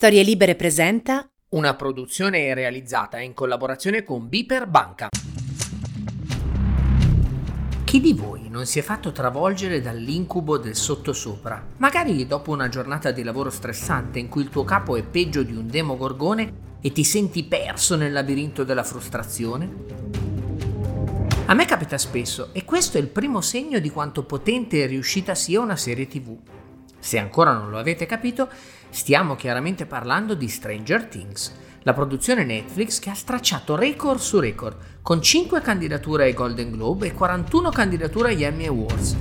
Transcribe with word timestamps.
Storie 0.00 0.22
Libere 0.22 0.54
presenta 0.54 1.28
una 1.48 1.74
produzione 1.74 2.54
realizzata 2.54 3.18
in 3.18 3.34
collaborazione 3.34 4.04
con 4.04 4.28
Biper 4.28 4.68
Banca. 4.68 5.08
Chi 7.82 8.00
di 8.00 8.12
voi 8.12 8.48
non 8.48 8.64
si 8.64 8.78
è 8.78 8.82
fatto 8.82 9.10
travolgere 9.10 9.80
dall'incubo 9.80 10.56
del 10.56 10.76
sottosopra? 10.76 11.66
Magari 11.78 12.24
dopo 12.28 12.52
una 12.52 12.68
giornata 12.68 13.10
di 13.10 13.24
lavoro 13.24 13.50
stressante 13.50 14.20
in 14.20 14.28
cui 14.28 14.42
il 14.42 14.50
tuo 14.50 14.62
capo 14.62 14.94
è 14.94 15.02
peggio 15.02 15.42
di 15.42 15.56
un 15.56 15.66
demogorgone 15.66 16.76
e 16.80 16.92
ti 16.92 17.02
senti 17.02 17.42
perso 17.42 17.96
nel 17.96 18.12
labirinto 18.12 18.62
della 18.62 18.84
frustrazione? 18.84 19.68
A 21.46 21.54
me 21.54 21.64
capita 21.64 21.98
spesso 21.98 22.50
e 22.52 22.64
questo 22.64 22.98
è 22.98 23.00
il 23.00 23.08
primo 23.08 23.40
segno 23.40 23.80
di 23.80 23.90
quanto 23.90 24.22
potente 24.22 24.80
e 24.80 24.86
riuscita 24.86 25.34
sia 25.34 25.58
una 25.58 25.74
serie 25.74 26.06
tv. 26.06 26.38
Se 27.00 27.18
ancora 27.18 27.52
non 27.52 27.70
lo 27.70 27.78
avete 27.78 28.06
capito, 28.06 28.48
stiamo 28.90 29.36
chiaramente 29.36 29.86
parlando 29.86 30.34
di 30.34 30.48
Stranger 30.48 31.06
Things, 31.06 31.52
la 31.82 31.92
produzione 31.92 32.44
Netflix 32.44 32.98
che 32.98 33.10
ha 33.10 33.14
stracciato 33.14 33.76
record 33.76 34.18
su 34.18 34.38
record, 34.38 34.76
con 35.02 35.22
5 35.22 35.60
candidature 35.60 36.24
ai 36.24 36.34
Golden 36.34 36.70
Globe 36.70 37.06
e 37.06 37.12
41 37.12 37.70
candidature 37.70 38.32
agli 38.32 38.44
Emmy 38.44 38.66
Awards. 38.66 39.16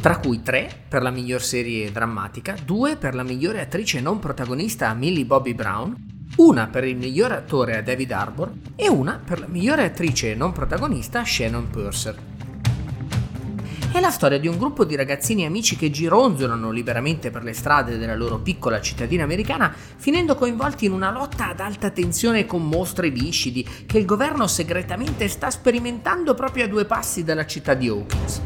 Tra 0.00 0.18
cui 0.18 0.42
3 0.42 0.84
per 0.88 1.02
la 1.02 1.10
miglior 1.10 1.42
serie 1.42 1.90
drammatica, 1.90 2.56
2 2.62 2.96
per 2.96 3.14
la 3.14 3.22
migliore 3.22 3.60
attrice 3.60 4.00
non 4.00 4.18
protagonista 4.18 4.88
a 4.88 4.94
Millie 4.94 5.24
Bobby 5.24 5.54
Brown, 5.54 6.12
una 6.36 6.66
per 6.66 6.84
il 6.84 6.96
miglior 6.96 7.32
attore 7.32 7.76
a 7.76 7.82
David 7.82 8.12
Arbor 8.12 8.52
e 8.76 8.88
una 8.88 9.20
per 9.24 9.40
la 9.40 9.46
migliore 9.46 9.84
attrice 9.84 10.34
non 10.34 10.52
protagonista 10.52 11.20
a 11.20 11.24
Shannon 11.24 11.70
Purser. 11.70 12.33
È 13.94 14.00
la 14.00 14.10
storia 14.10 14.40
di 14.40 14.48
un 14.48 14.58
gruppo 14.58 14.84
di 14.84 14.96
ragazzini 14.96 15.46
amici 15.46 15.76
che 15.76 15.88
gironzolano 15.88 16.72
liberamente 16.72 17.30
per 17.30 17.44
le 17.44 17.52
strade 17.52 17.96
della 17.96 18.16
loro 18.16 18.40
piccola 18.40 18.80
cittadina 18.80 19.22
americana, 19.22 19.72
finendo 19.72 20.34
coinvolti 20.34 20.86
in 20.86 20.90
una 20.90 21.12
lotta 21.12 21.50
ad 21.50 21.60
alta 21.60 21.90
tensione 21.90 22.44
con 22.44 22.66
mostri 22.66 23.10
viscidi 23.10 23.64
che 23.86 23.98
il 23.98 24.04
governo 24.04 24.48
segretamente 24.48 25.28
sta 25.28 25.48
sperimentando 25.48 26.34
proprio 26.34 26.64
a 26.64 26.66
due 26.66 26.86
passi 26.86 27.22
dalla 27.22 27.46
città 27.46 27.74
di 27.74 27.86
Hawkins. 27.86 28.40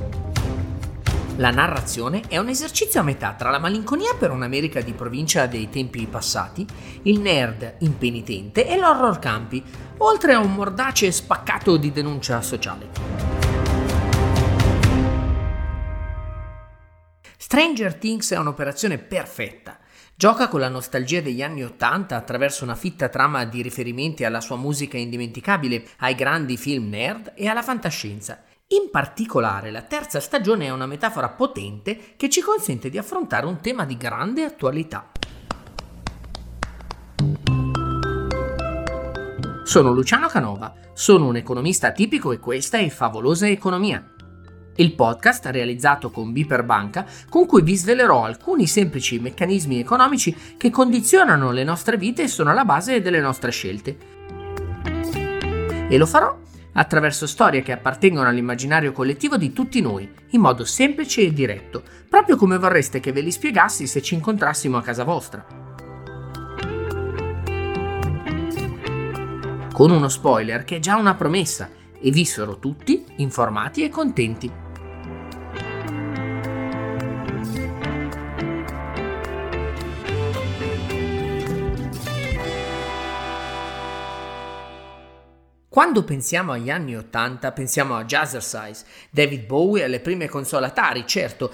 La 1.37 1.51
narrazione 1.51 2.25
è 2.29 2.37
un 2.37 2.51
esercizio 2.51 3.01
a 3.01 3.05
metà 3.05 3.33
tra 3.33 3.49
la 3.49 3.59
malinconia 3.59 4.17
per 4.19 4.31
un'America 4.31 4.83
di 4.83 4.93
provincia 4.93 5.47
dei 5.47 5.71
tempi 5.71 6.07
passati, 6.11 6.67
il 7.05 7.21
nerd 7.21 7.77
impenitente 7.79 8.69
e 8.69 8.77
l'horror 8.77 9.19
campi, 9.19 9.65
oltre 9.97 10.35
a 10.35 10.41
un 10.41 10.53
mordace 10.53 11.11
spaccato 11.11 11.79
di 11.79 11.91
denuncia 11.91 12.43
sociale. 12.43 13.28
Stranger 17.51 17.95
Things 17.95 18.31
è 18.31 18.37
un'operazione 18.37 18.99
perfetta. 18.99 19.79
Gioca 20.15 20.49
con 20.49 20.61
la 20.61 20.69
nostalgia 20.69 21.23
degli 21.23 21.41
anni 21.41 21.65
Ottanta 21.65 22.15
attraverso 22.15 22.63
una 22.63 22.75
fitta 22.75 23.09
trama 23.09 23.47
di 23.47 23.63
riferimenti 23.63 24.23
alla 24.25 24.43
sua 24.43 24.57
musica 24.57 24.99
indimenticabile, 24.99 25.83
ai 26.01 26.15
grandi 26.15 26.59
film 26.59 26.91
nerd 26.91 27.33
e 27.35 27.49
alla 27.49 27.63
fantascienza. 27.63 28.43
In 28.67 28.91
particolare 28.91 29.71
la 29.71 29.81
terza 29.81 30.21
stagione 30.21 30.67
è 30.67 30.71
una 30.71 30.85
metafora 30.85 31.31
potente 31.31 31.99
che 32.19 32.29
ci 32.29 32.43
consente 32.43 32.91
di 32.91 32.99
affrontare 32.99 33.47
un 33.47 33.63
tema 33.63 33.87
di 33.87 33.97
grande 33.97 34.45
attualità. 34.45 35.11
Sono 39.65 39.95
Luciano 39.95 40.29
Canova, 40.29 40.75
sono 40.93 41.27
un 41.27 41.37
economista 41.37 41.93
tipico 41.93 42.31
e 42.33 42.39
questa 42.39 42.77
è 42.77 42.91
Favolosa 42.91 43.49
Economia 43.49 44.13
il 44.79 44.95
podcast 44.95 45.47
realizzato 45.47 46.11
con 46.11 46.33
Biper 46.33 46.65
Banca 46.65 47.07
con 47.29 47.47
cui 47.47 47.63
vi 47.63 47.77
svelerò 47.77 48.25
alcuni 48.25 48.67
semplici 48.67 49.19
meccanismi 49.19 49.79
economici 49.79 50.35
che 50.57 50.71
condizionano 50.71 51.51
le 51.51 51.65
nostre 51.65 51.97
vite 51.97 52.23
e 52.23 52.29
sono 52.29 52.51
alla 52.51 52.65
base 52.65 53.01
delle 53.01 53.21
nostre 53.21 53.51
scelte. 53.51 53.97
E 55.89 55.97
lo 55.97 56.07
farò 56.07 56.37
attraverso 56.73 57.27
storie 57.27 57.63
che 57.63 57.73
appartengono 57.73 58.29
all'immaginario 58.29 58.93
collettivo 58.93 59.37
di 59.37 59.53
tutti 59.53 59.81
noi, 59.81 60.09
in 60.31 60.41
modo 60.41 60.65
semplice 60.65 61.23
e 61.23 61.33
diretto, 61.33 61.83
proprio 62.09 62.37
come 62.37 62.59
vorreste 62.59 63.01
che 63.01 63.11
ve 63.11 63.21
li 63.21 63.33
spiegassi 63.33 63.87
se 63.89 64.01
ci 64.01 64.15
incontrassimo 64.15 64.77
a 64.77 64.83
casa 64.83 65.03
vostra. 65.03 65.45
Con 69.73 69.91
uno 69.91 70.09
spoiler 70.09 70.65
che 70.65 70.77
è 70.77 70.79
già 70.81 70.97
una 70.97 71.15
promessa, 71.15 71.69
e 72.01 72.11
vissero 72.11 72.59
tutti 72.59 73.05
informati 73.17 73.83
e 73.83 73.89
contenti. 73.89 74.51
Quando 85.71 86.03
pensiamo 86.03 86.53
agli 86.53 86.71
anni 86.71 86.97
80 86.97 87.53
pensiamo 87.53 87.95
a 87.95 88.05
Jazzercise, 88.05 88.87
David 89.11 89.45
Bowie 89.45 89.83
e 89.83 89.85
alle 89.85 90.01
prime 90.01 90.27
console 90.27 90.65
Atari, 90.65 91.07
certo, 91.07 91.53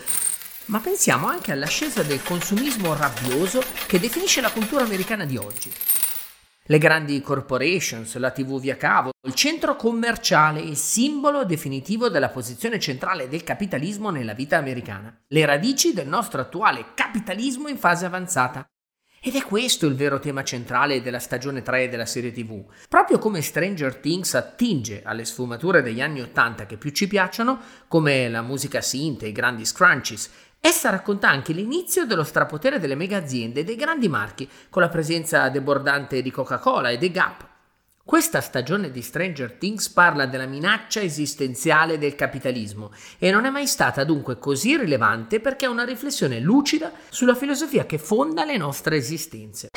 ma 0.67 0.79
pensiamo 0.79 1.27
anche 1.27 1.51
all'ascesa 1.51 2.05
del 2.05 2.23
consumismo 2.23 2.95
rabbioso 2.95 3.61
che 3.89 3.99
definisce 3.99 4.41
la 4.41 4.53
cultura 4.53 4.85
americana 4.85 5.25
di 5.25 5.37
oggi. 5.37 5.73
Le 6.67 6.79
grandi 6.79 7.21
corporations, 7.21 8.17
la 8.17 8.31
TV 8.31 8.61
via 8.61 8.77
cavo, 8.77 9.11
il 9.27 9.35
centro 9.35 9.75
commerciale, 9.75 10.61
il 10.61 10.77
simbolo 10.77 11.45
definitivo 11.45 12.09
della 12.09 12.31
posizione 12.31 12.79
centrale 12.79 13.29
del 13.29 13.43
capitalismo 13.43 14.11
nella 14.11 14.33
vita 14.33 14.57
americana. 14.57 15.13
Le 15.27 15.45
radici 15.45 15.93
del 15.93 16.07
nostro 16.07 16.41
attuale 16.41 16.93
capitalismo 16.95 17.67
in 17.67 17.79
fase 17.79 18.07
avanzata. 18.07 18.65
Ed 19.27 19.37
è 19.37 19.43
questo 19.43 19.87
il 19.87 19.95
vero 19.95 20.19
tema 20.19 20.45
centrale 20.45 21.01
della 21.01 21.19
stagione 21.19 21.63
3 21.63 21.89
della 21.89 22.05
serie 22.05 22.31
TV. 22.31 22.63
Proprio 22.91 23.19
come 23.19 23.41
Stranger 23.41 23.97
Things 23.97 24.35
attinge 24.35 25.01
alle 25.03 25.25
sfumature 25.25 25.81
degli 25.81 26.03
anni 26.03 26.21
80 26.21 26.67
che 26.67 26.77
più 26.77 26.91
ci 26.91 27.07
piacciono, 27.07 27.59
come 27.89 28.29
la 28.29 28.43
musica 28.43 28.83
synth 28.83 29.23
e 29.23 29.29
i 29.29 29.33
grandi 29.33 29.65
scrunchies, 29.65 30.31
essa 30.61 30.91
racconta 30.91 31.31
anche 31.31 31.55
l'inizio 31.55 32.05
dello 32.05 32.23
strapotere 32.23 32.79
delle 32.79 32.97
mega 32.97 33.17
aziende 33.17 33.61
e 33.61 33.65
dei 33.65 33.77
grandi 33.77 34.11
marchi, 34.11 34.47
con 34.69 34.83
la 34.83 34.91
presenza 34.91 35.49
debordante 35.49 36.21
di 36.21 36.31
Coca-Cola 36.31 36.91
e 36.91 36.99
The 36.99 37.11
Gap, 37.11 37.54
questa 38.07 38.43
stagione 38.43 38.91
di 38.91 39.01
Stranger 39.01 39.53
Things 39.55 39.89
parla 39.89 40.27
della 40.27 40.45
minaccia 40.45 41.01
esistenziale 41.01 41.97
del 41.97 42.15
capitalismo 42.15 42.93
e 43.19 43.31
non 43.31 43.47
è 43.47 43.51
mai 43.51 43.67
stata 43.67 44.05
dunque 44.05 44.39
così 44.39 44.77
rilevante 44.77 45.41
perché 45.41 45.65
è 45.65 45.71
una 45.71 45.85
riflessione 45.85 46.39
lucida 46.39 46.93
sulla 47.09 47.35
filosofia 47.35 47.87
che 47.87 47.97
fonda 47.97 48.45
le 48.45 48.59
nostre 48.59 48.97
esistenze. 48.97 49.69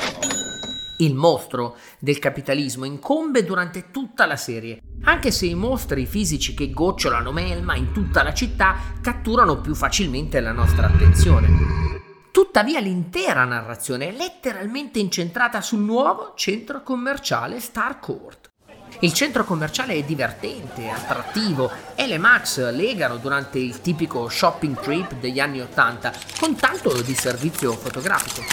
Il 0.98 1.14
mostro 1.14 1.78
del 1.98 2.18
capitalismo 2.18 2.84
incombe 2.84 3.44
durante 3.44 3.90
tutta 3.90 4.26
la 4.26 4.36
serie, 4.36 4.82
anche 5.04 5.30
se 5.30 5.46
i 5.46 5.54
mostri 5.54 6.04
fisici 6.04 6.52
che 6.52 6.70
gocciolano 6.70 7.32
melma 7.32 7.76
in 7.76 7.92
tutta 7.92 8.22
la 8.22 8.34
città 8.34 8.76
catturano 9.00 9.62
più 9.62 9.74
facilmente 9.74 10.38
la 10.40 10.52
nostra 10.52 10.86
attenzione. 10.86 11.97
Tuttavia 12.38 12.78
l'intera 12.78 13.42
narrazione 13.42 14.10
è 14.10 14.12
letteralmente 14.12 15.00
incentrata 15.00 15.60
sul 15.60 15.80
nuovo 15.80 16.34
centro 16.36 16.84
commerciale 16.84 17.58
Starcourt. 17.58 18.52
Il 19.00 19.12
centro 19.12 19.42
commerciale 19.42 19.94
è 19.94 20.04
divertente, 20.04 20.88
attrattivo 20.88 21.68
e 21.96 22.06
le 22.06 22.16
Max 22.16 22.70
legano 22.70 23.16
durante 23.16 23.58
il 23.58 23.80
tipico 23.80 24.28
shopping 24.28 24.78
trip 24.78 25.14
degli 25.14 25.40
anni 25.40 25.60
Ottanta 25.60 26.12
con 26.38 26.54
tanto 26.54 27.02
di 27.02 27.12
servizio 27.12 27.72
fotografico. 27.72 28.44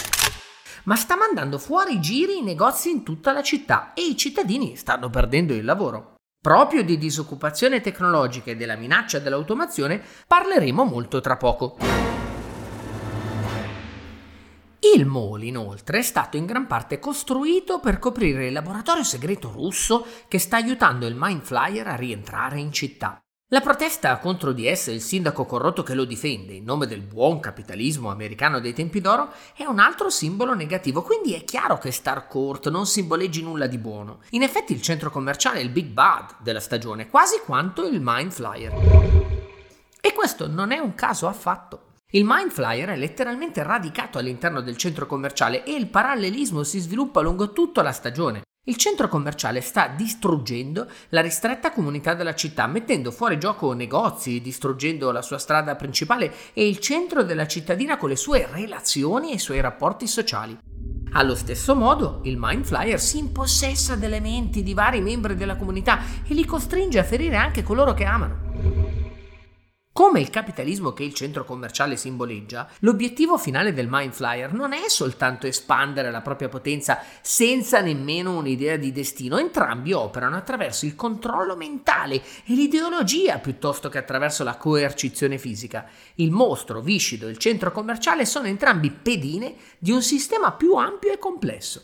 Ma 0.82 0.96
sta 0.96 1.14
mandando 1.14 1.56
fuori 1.56 2.00
giri 2.00 2.38
i 2.38 2.42
negozi 2.42 2.90
in 2.90 3.04
tutta 3.04 3.30
la 3.30 3.44
città 3.44 3.92
e 3.94 4.04
i 4.04 4.16
cittadini 4.16 4.74
stanno 4.74 5.10
perdendo 5.10 5.54
il 5.54 5.64
lavoro. 5.64 6.14
Proprio 6.42 6.82
di 6.82 6.98
disoccupazione 6.98 7.80
tecnologica 7.80 8.50
e 8.50 8.56
della 8.56 8.74
minaccia 8.74 9.20
dell'automazione 9.20 10.02
parleremo 10.26 10.82
molto 10.82 11.20
tra 11.20 11.36
poco. 11.36 12.15
Il 14.94 15.04
mall, 15.04 15.42
inoltre, 15.42 15.98
è 15.98 16.02
stato 16.02 16.36
in 16.36 16.46
gran 16.46 16.66
parte 16.66 16.98
costruito 16.98 17.80
per 17.80 17.98
coprire 17.98 18.46
il 18.46 18.52
laboratorio 18.52 19.02
segreto 19.02 19.50
russo 19.50 20.06
che 20.28 20.38
sta 20.38 20.56
aiutando 20.56 21.06
il 21.06 21.16
Mind 21.18 21.42
Flyer 21.42 21.88
a 21.88 21.96
rientrare 21.96 22.60
in 22.60 22.72
città. 22.72 23.20
La 23.48 23.60
protesta 23.60 24.18
contro 24.18 24.52
di 24.52 24.66
essa 24.66 24.90
e 24.90 24.94
il 24.94 25.00
sindaco 25.00 25.44
corrotto 25.44 25.82
che 25.82 25.94
lo 25.94 26.04
difende 26.04 26.52
in 26.52 26.64
nome 26.64 26.86
del 26.86 27.00
buon 27.00 27.40
capitalismo 27.40 28.10
americano 28.10 28.60
dei 28.60 28.72
tempi 28.72 29.00
d'oro 29.00 29.32
è 29.56 29.64
un 29.64 29.78
altro 29.78 30.10
simbolo 30.10 30.54
negativo, 30.54 31.02
quindi 31.02 31.34
è 31.34 31.44
chiaro 31.44 31.78
che 31.78 31.90
Starcourt 31.90 32.68
non 32.70 32.86
simboleggi 32.86 33.42
nulla 33.42 33.66
di 33.66 33.78
buono. 33.78 34.20
In 34.30 34.42
effetti 34.42 34.72
il 34.72 34.82
centro 34.82 35.10
commerciale 35.10 35.58
è 35.58 35.62
il 35.62 35.70
big 35.70 35.86
bad 35.86 36.36
della 36.40 36.60
stagione, 36.60 37.08
quasi 37.08 37.40
quanto 37.44 37.86
il 37.86 38.00
Mind 38.02 38.30
Flyer. 38.30 38.72
E 40.00 40.12
questo 40.12 40.48
non 40.48 40.70
è 40.70 40.78
un 40.78 40.94
caso 40.94 41.26
affatto. 41.26 41.85
Il 42.16 42.24
Mind 42.24 42.50
Flyer 42.50 42.88
è 42.88 42.96
letteralmente 42.96 43.62
radicato 43.62 44.16
all'interno 44.16 44.62
del 44.62 44.78
centro 44.78 45.04
commerciale 45.04 45.64
e 45.64 45.74
il 45.74 45.88
parallelismo 45.88 46.62
si 46.62 46.78
sviluppa 46.78 47.20
lungo 47.20 47.52
tutta 47.52 47.82
la 47.82 47.92
stagione. 47.92 48.40
Il 48.68 48.76
centro 48.76 49.06
commerciale 49.06 49.60
sta 49.60 49.88
distruggendo 49.88 50.88
la 51.10 51.20
ristretta 51.20 51.72
comunità 51.72 52.14
della 52.14 52.34
città, 52.34 52.66
mettendo 52.66 53.10
fuori 53.10 53.38
gioco 53.38 53.74
negozi, 53.74 54.40
distruggendo 54.40 55.10
la 55.10 55.20
sua 55.20 55.36
strada 55.36 55.76
principale 55.76 56.32
e 56.54 56.66
il 56.66 56.78
centro 56.78 57.22
della 57.22 57.46
cittadina 57.46 57.98
con 57.98 58.08
le 58.08 58.16
sue 58.16 58.48
relazioni 58.50 59.32
e 59.32 59.34
i 59.34 59.38
suoi 59.38 59.60
rapporti 59.60 60.06
sociali. 60.06 60.56
Allo 61.12 61.34
stesso 61.34 61.74
modo, 61.74 62.20
il 62.22 62.38
Mind 62.38 62.64
Flyer 62.64 62.98
si 62.98 63.18
impossessa 63.18 63.94
delle 63.94 64.20
menti 64.20 64.62
di 64.62 64.72
vari 64.72 65.02
membri 65.02 65.34
della 65.34 65.56
comunità 65.56 65.98
e 66.26 66.32
li 66.32 66.46
costringe 66.46 66.98
a 66.98 67.04
ferire 67.04 67.36
anche 67.36 67.62
coloro 67.62 67.92
che 67.92 68.04
amano. 68.04 69.15
Come 69.96 70.20
il 70.20 70.28
capitalismo 70.28 70.92
che 70.92 71.04
il 71.04 71.14
centro 71.14 71.46
commerciale 71.46 71.96
simboleggia, 71.96 72.68
l'obiettivo 72.80 73.38
finale 73.38 73.72
del 73.72 73.88
Mind 73.88 74.12
Flyer 74.12 74.52
non 74.52 74.74
è 74.74 74.90
soltanto 74.90 75.46
espandere 75.46 76.10
la 76.10 76.20
propria 76.20 76.50
potenza 76.50 77.00
senza 77.22 77.80
nemmeno 77.80 78.36
un'idea 78.36 78.76
di 78.76 78.92
destino, 78.92 79.38
entrambi 79.38 79.94
operano 79.94 80.36
attraverso 80.36 80.84
il 80.84 80.94
controllo 80.94 81.56
mentale 81.56 82.16
e 82.16 82.52
l'ideologia 82.52 83.38
piuttosto 83.38 83.88
che 83.88 83.96
attraverso 83.96 84.44
la 84.44 84.58
coercizione 84.58 85.38
fisica. 85.38 85.88
Il 86.16 86.30
mostro, 86.30 86.82
Viscido 86.82 87.26
e 87.26 87.30
il 87.30 87.38
centro 87.38 87.72
commerciale 87.72 88.26
sono 88.26 88.48
entrambi 88.48 88.90
pedine 88.90 89.54
di 89.78 89.92
un 89.92 90.02
sistema 90.02 90.52
più 90.52 90.74
ampio 90.74 91.10
e 91.10 91.18
complesso. 91.18 91.80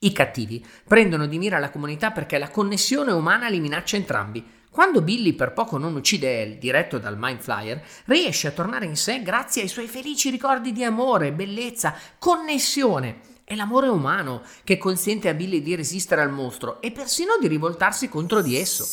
I 0.00 0.12
cattivi 0.12 0.62
prendono 0.86 1.26
di 1.26 1.38
mira 1.38 1.58
la 1.58 1.70
comunità 1.70 2.10
perché 2.10 2.36
la 2.36 2.50
connessione 2.50 3.12
umana 3.12 3.48
li 3.48 3.60
minaccia 3.60 3.96
entrambi. 3.96 4.58
Quando 4.70 5.02
Billy 5.02 5.32
per 5.32 5.52
poco 5.52 5.78
non 5.78 5.96
uccide 5.96 6.42
El, 6.42 6.58
diretto 6.58 6.98
dal 6.98 7.18
Mind 7.18 7.40
Flyer, 7.40 7.84
riesce 8.04 8.46
a 8.46 8.52
tornare 8.52 8.86
in 8.86 8.96
sé 8.96 9.20
grazie 9.20 9.62
ai 9.62 9.68
suoi 9.68 9.88
felici 9.88 10.30
ricordi 10.30 10.70
di 10.70 10.84
amore, 10.84 11.32
bellezza, 11.32 11.92
connessione. 12.18 13.20
È 13.42 13.56
l'amore 13.56 13.88
umano 13.88 14.42
che 14.62 14.78
consente 14.78 15.28
a 15.28 15.34
Billy 15.34 15.60
di 15.60 15.74
resistere 15.74 16.22
al 16.22 16.30
mostro 16.30 16.80
e 16.80 16.92
persino 16.92 17.36
di 17.40 17.48
rivoltarsi 17.48 18.08
contro 18.08 18.42
di 18.42 18.56
esso. 18.56 18.84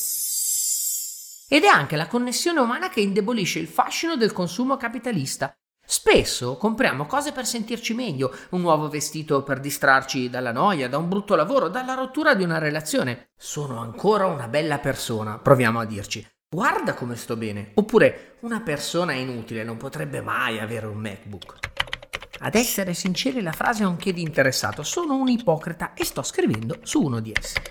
Ed 1.47 1.63
è 1.63 1.67
anche 1.67 1.95
la 1.95 2.07
connessione 2.07 2.59
umana 2.59 2.89
che 2.89 3.01
indebolisce 3.01 3.59
il 3.59 3.67
fascino 3.67 4.17
del 4.17 4.33
consumo 4.33 4.77
capitalista, 4.77 5.55
Spesso 5.89 6.57
compriamo 6.57 7.05
cose 7.05 7.31
per 7.31 7.45
sentirci 7.45 7.93
meglio, 7.93 8.35
un 8.49 8.59
nuovo 8.59 8.89
vestito 8.89 9.41
per 9.43 9.61
distrarci 9.61 10.29
dalla 10.29 10.51
noia, 10.51 10.89
da 10.89 10.97
un 10.97 11.07
brutto 11.07 11.33
lavoro, 11.33 11.69
dalla 11.69 11.93
rottura 11.93 12.35
di 12.35 12.43
una 12.43 12.57
relazione. 12.57 13.29
Sono 13.37 13.79
ancora 13.79 14.25
una 14.25 14.49
bella 14.49 14.79
persona, 14.79 15.37
proviamo 15.37 15.79
a 15.79 15.85
dirci. 15.85 16.27
Guarda 16.49 16.93
come 16.93 17.15
sto 17.15 17.37
bene. 17.37 17.71
Oppure 17.75 18.35
una 18.41 18.59
persona 18.59 19.13
inutile 19.13 19.63
non 19.63 19.77
potrebbe 19.77 20.19
mai 20.19 20.59
avere 20.59 20.87
un 20.87 20.97
MacBook. 20.97 21.55
Ad 22.39 22.55
essere 22.55 22.93
sinceri, 22.93 23.41
la 23.41 23.53
frase 23.53 23.83
ha 23.83 23.87
un 23.87 23.95
che 23.95 24.11
di 24.11 24.21
interessato. 24.21 24.83
Sono 24.83 25.15
un 25.15 25.29
ipocrita 25.29 25.93
e 25.93 26.03
sto 26.03 26.21
scrivendo 26.21 26.79
su 26.81 27.01
uno 27.01 27.21
di 27.21 27.31
essi. 27.33 27.61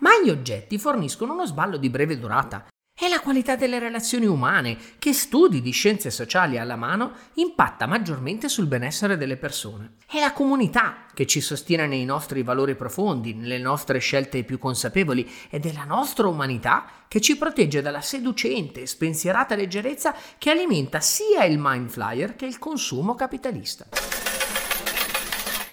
Ma 0.00 0.10
gli 0.22 0.28
oggetti 0.28 0.76
forniscono 0.76 1.32
uno 1.32 1.46
sballo 1.46 1.78
di 1.78 1.88
breve 1.88 2.18
durata. 2.18 2.66
È 2.96 3.08
la 3.08 3.18
qualità 3.18 3.56
delle 3.56 3.80
relazioni 3.80 4.24
umane 4.24 4.78
che 5.00 5.12
studi 5.12 5.60
di 5.60 5.72
scienze 5.72 6.12
sociali 6.12 6.58
alla 6.58 6.76
mano 6.76 7.10
impatta 7.34 7.88
maggiormente 7.88 8.48
sul 8.48 8.68
benessere 8.68 9.16
delle 9.16 9.36
persone. 9.36 9.94
È 10.06 10.20
la 10.20 10.32
comunità 10.32 11.06
che 11.12 11.26
ci 11.26 11.40
sostiene 11.40 11.88
nei 11.88 12.04
nostri 12.04 12.44
valori 12.44 12.76
profondi, 12.76 13.34
nelle 13.34 13.58
nostre 13.58 13.98
scelte 13.98 14.44
più 14.44 14.58
consapevoli 14.58 15.28
ed 15.50 15.66
è 15.66 15.72
la 15.72 15.82
nostra 15.82 16.28
umanità 16.28 16.86
che 17.08 17.20
ci 17.20 17.36
protegge 17.36 17.82
dalla 17.82 18.00
seducente 18.00 18.82
e 18.82 18.86
spensierata 18.86 19.56
leggerezza 19.56 20.14
che 20.38 20.50
alimenta 20.50 21.00
sia 21.00 21.42
il 21.42 21.58
mind 21.58 21.90
flyer 21.90 22.36
che 22.36 22.46
il 22.46 22.60
consumo 22.60 23.16
capitalista. 23.16 23.88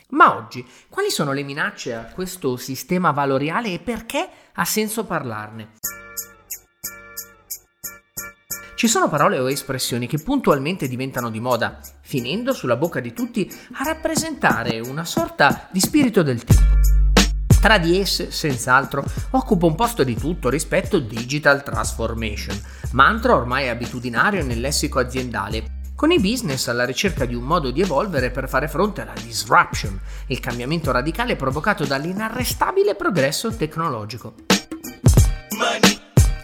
Ma 0.09 0.35
oggi, 0.35 0.65
quali 0.89 1.11
sono 1.11 1.33
le 1.33 1.43
minacce 1.43 1.93
a 1.93 2.05
questo 2.05 2.57
sistema 2.57 3.11
valoriale 3.11 3.73
e 3.73 3.79
perché 3.79 4.27
ha 4.53 4.65
senso 4.65 5.05
parlarne? 5.05 5.73
Ci 8.81 8.87
sono 8.87 9.09
parole 9.09 9.37
o 9.37 9.47
espressioni 9.47 10.07
che 10.07 10.17
puntualmente 10.17 10.87
diventano 10.87 11.29
di 11.29 11.39
moda, 11.39 11.79
finendo 12.01 12.51
sulla 12.51 12.77
bocca 12.77 12.99
di 12.99 13.13
tutti 13.13 13.47
a 13.73 13.83
rappresentare 13.83 14.79
una 14.79 15.05
sorta 15.05 15.67
di 15.71 15.79
spirito 15.79 16.23
del 16.23 16.43
tempo. 16.43 16.79
Tra 17.61 17.77
di 17.77 17.99
esse, 17.99 18.31
senz'altro, 18.31 19.03
occupa 19.33 19.67
un 19.67 19.75
posto 19.75 20.03
di 20.03 20.15
tutto 20.15 20.49
rispetto 20.49 20.97
digital 20.97 21.61
transformation, 21.61 22.59
mantra 22.93 23.35
ormai 23.35 23.69
abitudinario 23.69 24.43
nel 24.43 24.59
lessico 24.59 24.97
aziendale, 24.97 25.91
con 25.95 26.09
i 26.09 26.19
business 26.19 26.67
alla 26.67 26.83
ricerca 26.83 27.25
di 27.25 27.35
un 27.35 27.43
modo 27.43 27.69
di 27.69 27.81
evolvere 27.81 28.31
per 28.31 28.49
fare 28.49 28.67
fronte 28.67 29.01
alla 29.01 29.13
disruption, 29.13 29.99
il 30.25 30.39
cambiamento 30.39 30.91
radicale 30.91 31.35
provocato 31.35 31.85
dall'inarrestabile 31.85 32.95
progresso 32.95 33.55
tecnologico. 33.55 34.33
Money. 35.55 35.90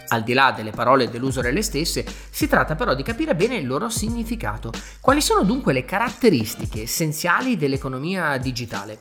Al 0.08 0.22
di 0.22 0.32
là 0.32 0.52
delle 0.52 0.70
parole 0.70 1.10
dell'uso 1.10 1.40
delle 1.40 1.62
stesse, 1.62 2.04
si 2.30 2.48
tratta 2.48 2.74
però 2.74 2.94
di 2.94 3.02
capire 3.02 3.34
bene 3.34 3.56
il 3.56 3.66
loro 3.66 3.88
significato. 3.90 4.72
Quali 5.00 5.20
sono 5.20 5.42
dunque 5.42 5.72
le 5.72 5.84
caratteristiche 5.84 6.82
essenziali 6.82 7.56
dell'economia 7.56 8.36
digitale? 8.38 8.98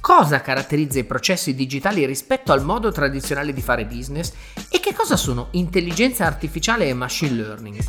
Cosa 0.00 0.40
caratterizza 0.40 0.98
i 0.98 1.04
processi 1.04 1.54
digitali 1.54 2.04
rispetto 2.06 2.52
al 2.52 2.64
modo 2.64 2.90
tradizionale 2.90 3.52
di 3.52 3.60
fare 3.60 3.84
business? 3.84 4.32
E 4.68 4.80
che 4.80 4.94
cosa 4.94 5.16
sono 5.16 5.48
intelligenza 5.52 6.26
artificiale 6.26 6.88
e 6.88 6.94
machine 6.94 7.34
learning? 7.34 7.84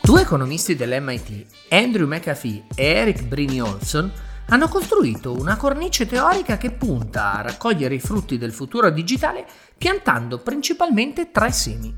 Due 0.00 0.20
economisti 0.20 0.76
dell'MIT, 0.76 1.46
Andrew 1.70 2.06
McAfee 2.06 2.64
e 2.74 2.84
Eric 2.84 3.22
Brini 3.24 3.60
Olson, 3.60 4.10
hanno 4.48 4.68
costruito 4.68 5.32
una 5.32 5.56
cornice 5.56 6.06
teorica 6.06 6.56
che 6.56 6.70
punta 6.70 7.34
a 7.34 7.42
raccogliere 7.42 7.94
i 7.94 8.00
frutti 8.00 8.38
del 8.38 8.52
futuro 8.52 8.90
digitale 8.90 9.46
piantando 9.76 10.38
principalmente 10.38 11.30
tre 11.30 11.50
semi. 11.50 11.94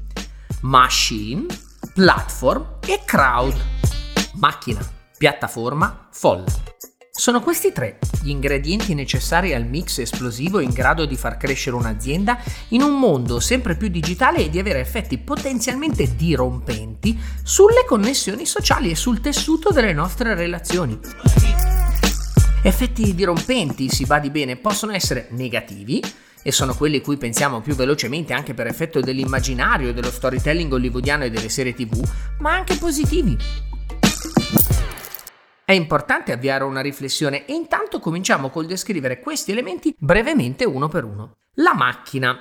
Machine, 0.62 1.46
platform 1.92 2.78
e 2.86 3.02
crowd. 3.04 3.54
Macchina, 4.34 4.80
piattaforma, 5.16 6.08
folla. 6.10 6.44
Sono 7.10 7.40
questi 7.40 7.72
tre 7.72 7.98
gli 8.22 8.30
ingredienti 8.30 8.94
necessari 8.94 9.52
al 9.52 9.64
mix 9.64 9.98
esplosivo 9.98 10.60
in 10.60 10.70
grado 10.70 11.04
di 11.04 11.16
far 11.16 11.36
crescere 11.36 11.76
un'azienda 11.76 12.38
in 12.68 12.82
un 12.82 12.98
mondo 12.98 13.40
sempre 13.40 13.74
più 13.74 13.88
digitale 13.88 14.44
e 14.44 14.50
di 14.50 14.58
avere 14.58 14.80
effetti 14.80 15.18
potenzialmente 15.18 16.14
dirompenti 16.14 17.18
sulle 17.42 17.84
connessioni 17.86 18.46
sociali 18.46 18.90
e 18.90 18.94
sul 18.94 19.20
tessuto 19.20 19.70
delle 19.70 19.92
nostre 19.92 20.34
relazioni. 20.34 21.67
Effetti 22.62 23.14
dirompenti, 23.14 23.88
si 23.88 24.04
badi 24.04 24.30
bene, 24.30 24.56
possono 24.56 24.92
essere 24.92 25.28
negativi, 25.30 26.02
e 26.42 26.52
sono 26.52 26.74
quelli 26.74 27.00
cui 27.00 27.16
pensiamo 27.16 27.60
più 27.60 27.74
velocemente 27.74 28.32
anche 28.32 28.54
per 28.54 28.66
effetto 28.66 29.00
dell'immaginario, 29.00 29.92
dello 29.92 30.10
storytelling 30.10 30.72
hollywoodiano 30.72 31.24
e 31.24 31.30
delle 31.30 31.48
serie 31.48 31.74
tv, 31.74 32.02
ma 32.40 32.52
anche 32.52 32.76
positivi. 32.76 33.36
È 35.64 35.72
importante 35.72 36.32
avviare 36.32 36.64
una 36.64 36.80
riflessione 36.80 37.44
e 37.44 37.52
intanto 37.52 38.00
cominciamo 38.00 38.50
col 38.50 38.66
descrivere 38.66 39.20
questi 39.20 39.52
elementi 39.52 39.94
brevemente 39.98 40.64
uno 40.64 40.88
per 40.88 41.04
uno. 41.04 41.36
La 41.56 41.74
macchina. 41.74 42.40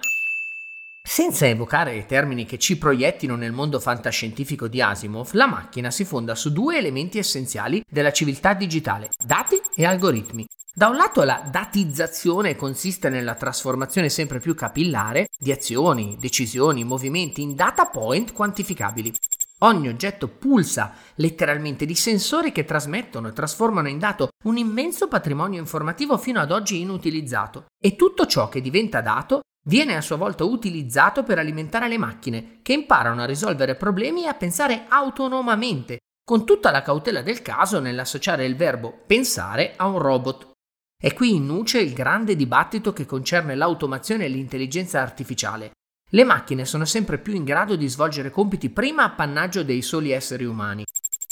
Senza 1.10 1.48
evocare 1.48 2.06
termini 2.06 2.46
che 2.46 2.60
ci 2.60 2.78
proiettino 2.78 3.38
nel 3.38 3.54
mondo 3.54 3.80
fantascientifico 3.80 4.68
di 4.68 4.82
Asimov, 4.82 5.30
la 5.32 5.48
macchina 5.48 5.90
si 5.90 6.04
fonda 6.04 6.36
su 6.36 6.52
due 6.52 6.78
elementi 6.78 7.18
essenziali 7.18 7.82
della 7.90 8.12
civiltà 8.12 8.54
digitale, 8.54 9.10
dati 9.26 9.60
e 9.74 9.86
algoritmi. 9.86 10.46
Da 10.76 10.90
un 10.90 10.98
lato 10.98 11.24
la 11.24 11.48
datizzazione 11.50 12.58
consiste 12.58 13.08
nella 13.08 13.36
trasformazione 13.36 14.10
sempre 14.10 14.40
più 14.40 14.54
capillare 14.54 15.30
di 15.40 15.54
azioni, 15.54 16.18
decisioni, 16.20 16.84
movimenti 16.84 17.42
in 17.42 17.56
data 17.56 17.86
point 17.86 18.34
quantificabili. 18.34 19.12
Ogni 19.60 19.88
oggetto 19.88 20.28
pulsa 20.28 20.94
letteralmente 21.16 21.86
di 21.86 21.96
sensori 21.96 22.52
che 22.52 22.66
trasmettono 22.66 23.30
e 23.30 23.34
trasformano 23.34 23.88
in 23.88 23.98
dato 23.98 24.28
un 24.44 24.58
immenso 24.58 25.08
patrimonio 25.08 25.60
informativo 25.60 26.18
fino 26.18 26.42
ad 26.42 26.52
oggi 26.52 26.82
inutilizzato. 26.82 27.68
E 27.82 27.96
tutto 27.96 28.26
ciò 28.26 28.50
che 28.50 28.60
diventa 28.60 29.00
dato 29.00 29.40
viene 29.68 29.96
a 29.96 30.02
sua 30.02 30.16
volta 30.16 30.44
utilizzato 30.44 31.24
per 31.24 31.38
alimentare 31.38 31.88
le 31.88 31.98
macchine, 31.98 32.60
che 32.62 32.74
imparano 32.74 33.22
a 33.22 33.26
risolvere 33.26 33.76
problemi 33.76 34.24
e 34.24 34.28
a 34.28 34.34
pensare 34.34 34.86
autonomamente, 34.88 36.00
con 36.24 36.46
tutta 36.46 36.72
la 36.72 36.82
cautela 36.82 37.22
del 37.22 37.42
caso 37.42 37.80
nell'associare 37.80 38.46
il 38.46 38.56
verbo 38.56 39.04
pensare 39.06 39.74
a 39.78 39.88
un 39.88 40.00
robot. 40.00 40.52
È 41.00 41.14
qui 41.14 41.36
in 41.36 41.46
nuce 41.46 41.80
il 41.80 41.94
grande 41.94 42.36
dibattito 42.36 42.92
che 42.92 43.06
concerne 43.06 43.56
l'automazione 43.56 44.26
e 44.26 44.30
l'intelligenza 44.30 45.02
artificiale. 45.02 45.72
Le 46.10 46.24
macchine 46.24 46.66
sono 46.66 46.86
sempre 46.86 47.18
più 47.18 47.34
in 47.34 47.44
grado 47.44 47.76
di 47.76 47.88
svolgere 47.88 48.32
compiti 48.32 48.70
prima 48.70 49.04
appannaggio 49.04 49.64
dei 49.64 49.82
soli 49.82 50.12
esseri 50.12 50.46
umani, 50.46 50.86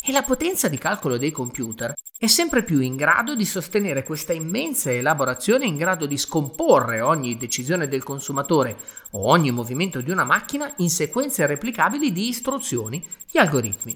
e 0.08 0.12
la 0.12 0.22
potenza 0.22 0.68
di 0.68 0.78
calcolo 0.78 1.18
dei 1.18 1.32
computer 1.32 1.92
è 2.20 2.28
sempre 2.28 2.64
più 2.64 2.80
in 2.80 2.96
grado 2.96 3.34
di 3.34 3.44
sostenere 3.44 4.04
questa 4.04 4.34
immensa 4.34 4.92
elaborazione 4.92 5.66
in 5.66 5.76
grado 5.76 6.06
di 6.06 6.18
scomporre 6.18 7.02
ogni 7.02 7.38
decisione 7.38 7.88
del 7.88 8.04
consumatore 8.04 8.78
o 9.12 9.28
ogni 9.28 9.50
movimento 9.50 10.02
di 10.02 10.12
una 10.12 10.24
macchina 10.24 10.72
in 10.78 10.92
sequenze 10.92 11.48
replicabili 11.48 12.12
di 12.12 12.28
istruzioni, 12.28 13.04
gli 13.32 13.40
algoritmi. 13.40 13.96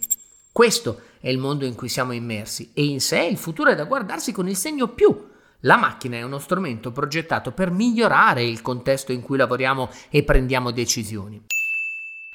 Questo 0.52 1.02
è 1.20 1.30
il 1.30 1.38
mondo 1.38 1.66
in 1.66 1.76
cui 1.76 1.90
siamo 1.90 2.14
immersi 2.14 2.72
e 2.74 2.86
in 2.86 3.02
sé 3.02 3.20
il 3.20 3.38
futuro 3.38 3.70
è 3.70 3.76
da 3.76 3.86
guardarsi 3.86 4.32
con 4.32 4.50
il 4.50 4.58
segno 4.58 4.88
più 4.88 5.28
La 5.62 5.78
macchina 5.78 6.16
è 6.16 6.24
uno 6.24 6.40
strumento 6.40 6.92
progettato 6.92 7.52
per 7.52 7.70
migliorare 7.70 8.44
il 8.44 8.62
contesto 8.62 9.12
in 9.12 9.22
cui 9.22 9.38
lavoriamo 9.38 9.90
e 10.10 10.24
prendiamo 10.24 10.72
decisioni. 10.72 11.46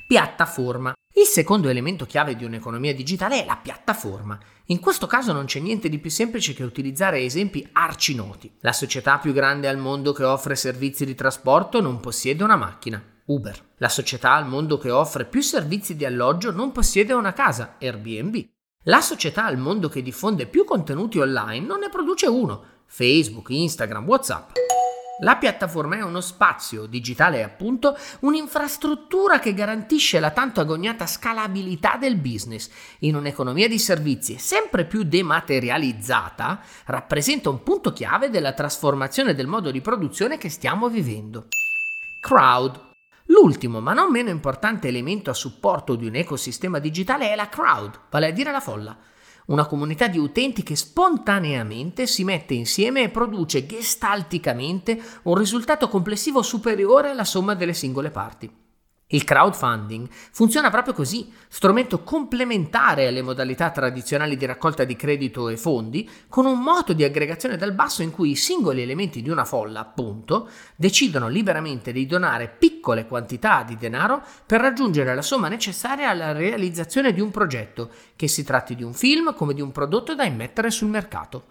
Piattaforma. 0.07 0.93
Il 1.15 1.25
secondo 1.25 1.71
elemento 1.71 2.05
chiave 2.05 2.37
di 2.37 2.45
un'economia 2.45 2.95
digitale 2.95 3.43
è 3.43 3.47
la 3.47 3.57
piattaforma. 3.57 4.39
In 4.67 4.79
questo 4.79 5.07
caso 5.07 5.33
non 5.33 5.47
c'è 5.47 5.61
niente 5.61 5.89
di 5.89 5.99
più 5.99 6.11
semplice 6.11 6.53
che 6.53 6.63
utilizzare 6.63 7.23
esempi 7.23 7.67
arcinoti. 7.73 8.53
La 8.61 8.75
società 8.75 9.17
più 9.17 9.33
grande 9.33 9.67
al 9.67 9.79
mondo 9.79 10.13
che 10.13 10.25
offre 10.25 10.57
servizi 10.57 11.07
di 11.07 11.15
trasporto 11.15 11.81
non 11.81 12.01
possiede 12.01 12.45
una 12.45 12.57
macchina. 12.57 13.03
Uber. 13.27 13.59
La 13.79 13.89
società 13.89 14.35
al 14.35 14.47
mondo 14.47 14.77
che 14.77 14.91
offre 14.91 15.25
più 15.25 15.41
servizi 15.41 15.97
di 15.97 16.05
alloggio 16.05 16.51
non 16.51 16.71
possiede 16.71 17.15
una 17.15 17.33
casa. 17.33 17.77
Airbnb. 17.81 18.47
La 18.83 19.01
società 19.01 19.47
al 19.47 19.57
mondo 19.57 19.89
che 19.89 20.03
diffonde 20.03 20.47
più 20.47 20.65
contenuti 20.65 21.19
online 21.19 21.65
non 21.65 21.79
ne 21.79 21.89
produce 21.89 22.27
uno. 22.27 22.63
Facebook, 22.87 23.49
Instagram, 23.49 24.07
WhatsApp. 24.07 24.51
La 25.19 25.37
piattaforma 25.37 25.97
è 25.97 26.03
uno 26.03 26.21
spazio 26.21 26.87
digitale, 26.87 27.45
appunto 27.45 27.97
un'infrastruttura 28.21 29.39
che 29.39 29.55
garantisce 29.55 30.19
la 30.19 30.33
tanto 30.33 30.61
agognata 30.61 31.07
scalabilità 31.07 31.97
del 31.97 32.17
business. 32.17 32.69
In 33.01 33.15
un'economia 33.15 33.69
di 33.69 33.79
servizi 33.79 34.39
sempre 34.39 34.85
più 34.85 35.05
dematerializzata, 35.05 36.61
rappresenta 36.87 37.49
un 37.49 37.63
punto 37.63 37.93
chiave 37.93 38.29
della 38.29 38.55
trasformazione 38.55 39.35
del 39.35 39.47
modo 39.47 39.71
di 39.71 39.81
produzione 39.81 40.37
che 40.37 40.49
stiamo 40.49 40.89
vivendo. 40.89 41.47
Crowd. 42.19 42.93
L'ultimo, 43.27 43.81
ma 43.81 43.93
non 43.93 44.11
meno 44.11 44.31
importante 44.31 44.89
elemento 44.89 45.31
a 45.31 45.35
supporto 45.35 45.95
di 45.95 46.07
un 46.07 46.17
ecosistema 46.17 46.81
digitale 46.81 47.31
è 47.31 47.37
la 47.37 47.49
crowd, 47.49 48.01
vale 48.11 48.27
a 48.27 48.33
dire 48.33 48.51
la 48.51 48.61
folla 48.61 48.99
una 49.47 49.67
comunità 49.67 50.09
di 50.09 50.19
utenti 50.19 50.63
che 50.63 50.77
spontaneamente 50.77 52.07
si 52.07 52.25
mette 52.25 52.55
insieme 52.55 53.03
e 53.03 53.11
produce 53.11 53.67
gestalticamente 53.67 55.01
un 55.25 55.35
risultato 55.35 55.89
complessivo 55.89 56.43
superiore 56.43 57.11
alla 57.11 57.25
somma 57.25 57.55
delle 57.55 57.75
singole 57.75 58.11
parti. 58.11 58.64
Il 59.15 59.23
crowdfunding 59.23 60.09
funziona 60.11 60.71
proprio 60.71 60.93
così, 60.93 61.33
strumento 61.47 62.03
complementare 62.03 63.07
alle 63.07 63.23
modalità 63.23 63.71
tradizionali 63.71 64.37
di 64.37 64.45
raccolta 64.45 64.83
di 64.83 64.97
credito 64.97 65.49
e 65.49 65.57
fondi, 65.57 66.11
con 66.29 66.47
un 66.47 66.59
moto 66.59 66.93
di 66.93 67.05
aggregazione 67.05 67.57
dal 67.57 67.75
basso 67.75 68.03
in 68.03 68.11
cui 68.11 68.31
i 68.31 68.37
singoli 68.37 68.83
elementi 68.83 69.23
di 69.23 69.31
una 69.31 69.45
folla, 69.45 69.79
appunto, 69.79 70.49
decidono 70.75 71.29
liberamente 71.29 71.93
di 71.93 72.07
donare 72.07 72.53
piccole 72.59 73.07
quantità 73.07 73.63
di 73.63 73.77
denaro 73.77 74.21
per 74.45 74.61
raggiungere 74.61 75.15
la 75.15 75.23
somma 75.23 75.47
necessaria 75.47 76.11
alla 76.11 76.33
realizzazione 76.33 77.13
di 77.13 77.21
un 77.21 77.31
progetto, 77.31 77.91
che 78.17 78.27
si 78.27 78.43
tratti 78.43 78.75
di 78.75 78.83
un 78.83 78.95
film 78.95 79.33
come 79.37 79.55
di 79.55 79.61
un 79.61 79.71
prodotto 79.71 80.17
da 80.17 80.25
immettere 80.25 80.73
sul 80.73 80.89
mercato. 80.89 81.45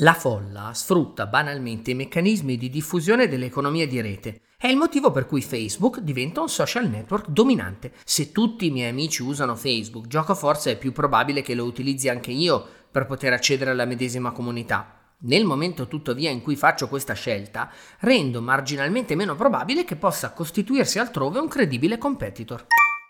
La 0.00 0.12
folla 0.12 0.72
sfrutta 0.74 1.24
banalmente 1.24 1.92
i 1.92 1.94
meccanismi 1.94 2.58
di 2.58 2.68
diffusione 2.68 3.26
dell'economia 3.26 3.86
di 3.86 4.02
rete 4.02 4.40
è 4.60 4.66
il 4.66 4.76
motivo 4.76 5.12
per 5.12 5.26
cui 5.26 5.40
Facebook 5.40 6.00
diventa 6.00 6.40
un 6.40 6.48
social 6.48 6.90
network 6.90 7.28
dominante. 7.28 7.92
Se 8.04 8.32
tutti 8.32 8.66
i 8.66 8.70
miei 8.70 8.90
amici 8.90 9.22
usano 9.22 9.54
Facebook, 9.54 10.08
gioco 10.08 10.34
forza 10.34 10.68
è 10.68 10.76
più 10.76 10.90
probabile 10.90 11.42
che 11.42 11.54
lo 11.54 11.62
utilizzi 11.62 12.08
anche 12.08 12.32
io 12.32 12.66
per 12.90 13.06
poter 13.06 13.32
accedere 13.32 13.70
alla 13.70 13.84
medesima 13.84 14.32
comunità. 14.32 15.14
Nel 15.20 15.44
momento 15.44 15.86
tuttavia 15.86 16.30
in 16.30 16.42
cui 16.42 16.56
faccio 16.56 16.88
questa 16.88 17.14
scelta, 17.14 17.70
rendo 18.00 18.42
marginalmente 18.42 19.14
meno 19.14 19.36
probabile 19.36 19.84
che 19.84 19.94
possa 19.94 20.32
costituirsi 20.32 20.98
altrove 20.98 21.38
un 21.38 21.46
credibile 21.46 21.96
competitor. 21.96 22.66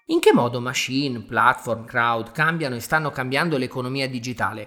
In 0.08 0.20
che 0.20 0.34
modo 0.34 0.60
machine, 0.60 1.22
platform, 1.22 1.86
crowd 1.86 2.30
cambiano 2.30 2.74
e 2.74 2.80
stanno 2.80 3.10
cambiando 3.10 3.56
l'economia 3.56 4.06
digitale? 4.06 4.64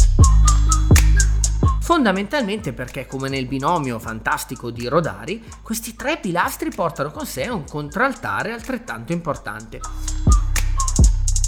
Fondamentalmente 1.81 2.73
perché, 2.73 3.07
come 3.07 3.27
nel 3.27 3.47
binomio 3.47 3.97
fantastico 3.97 4.69
di 4.69 4.87
Rodari, 4.87 5.43
questi 5.63 5.95
tre 5.95 6.17
pilastri 6.17 6.69
portano 6.69 7.09
con 7.09 7.25
sé 7.25 7.47
un 7.49 7.65
contraltare 7.65 8.53
altrettanto 8.53 9.11
importante. 9.11 9.79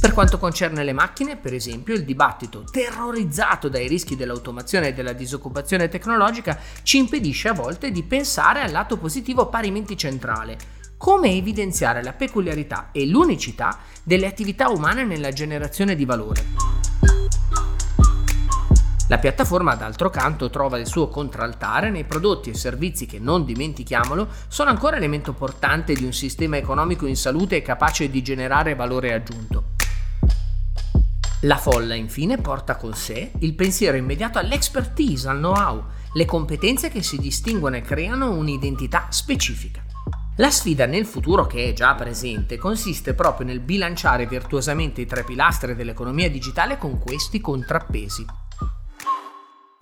Per 0.02 0.12
quanto 0.12 0.40
concerne 0.40 0.84
le 0.84 0.92
macchine, 0.92 1.38
per 1.38 1.54
esempio, 1.54 1.94
il 1.94 2.04
dibattito 2.04 2.64
terrorizzato 2.70 3.70
dai 3.70 3.88
rischi 3.88 4.16
dell'automazione 4.16 4.88
e 4.88 4.94
della 4.94 5.14
disoccupazione 5.14 5.88
tecnologica 5.88 6.60
ci 6.82 6.98
impedisce 6.98 7.50
a 7.50 7.54
volte 7.54 7.92
di 7.92 8.04
pensare 8.04 8.62
al 8.62 8.72
lato 8.72 8.98
positivo 8.98 9.48
parimenti 9.48 9.96
centrale, 9.96 10.58
come 10.98 11.30
evidenziare 11.30 12.04
la 12.04 12.12
peculiarità 12.12 12.90
e 12.92 13.06
l'unicità 13.06 13.78
delle 14.04 14.26
attività 14.26 14.70
umane 14.70 15.06
nella 15.06 15.32
generazione 15.32 15.96
di 15.96 16.06
valore. 16.06 16.93
La 19.10 19.18
piattaforma, 19.18 19.76
d'altro 19.76 20.10
canto, 20.10 20.50
trova 20.50 20.80
il 20.80 20.88
suo 20.88 21.10
contraltare 21.10 21.90
nei 21.90 22.06
prodotti 22.06 22.50
e 22.50 22.54
servizi 22.54 23.06
che, 23.06 23.20
non 23.20 23.44
dimentichiamolo, 23.44 24.28
sono 24.48 24.70
ancora 24.70 24.96
elemento 24.96 25.34
portante 25.34 25.94
di 25.94 26.06
un 26.06 26.14
sistema 26.14 26.56
economico 26.56 27.06
in 27.06 27.18
salute 27.18 27.62
capace 27.62 28.10
di 28.10 28.22
generare 28.22 28.76
valore 28.76 29.14
aggiunto. 29.14 29.72
La 31.42 31.58
folla, 31.58 31.96
infine, 31.96 32.38
porta 32.38 32.78
con 32.78 32.94
sé 32.94 33.32
il 33.40 33.54
pensiero 33.56 33.98
immediato 33.98 34.40
all'expertise, 34.40 35.28
al 35.28 35.38
know-how, 35.38 35.84
le 36.14 36.26
competenze 36.26 36.88
che 36.88 37.04
si 37.04 37.18
distinguono 37.18 37.76
e 37.76 37.82
creano 37.82 38.32
un'identità 38.32 39.08
specifica. 39.10 39.84
La 40.38 40.50
sfida 40.50 40.86
nel 40.86 41.06
futuro 41.06 41.46
che 41.46 41.70
è 41.70 41.74
già 41.74 41.94
presente 41.94 42.58
consiste 42.58 43.14
proprio 43.14 43.46
nel 43.46 43.60
bilanciare 43.60 44.26
virtuosamente 44.26 45.02
i 45.02 45.06
tre 45.06 45.24
pilastri 45.24 45.76
dell'economia 45.76 46.30
digitale 46.30 46.78
con 46.78 46.98
questi 46.98 47.42
contrappesi. 47.42 48.26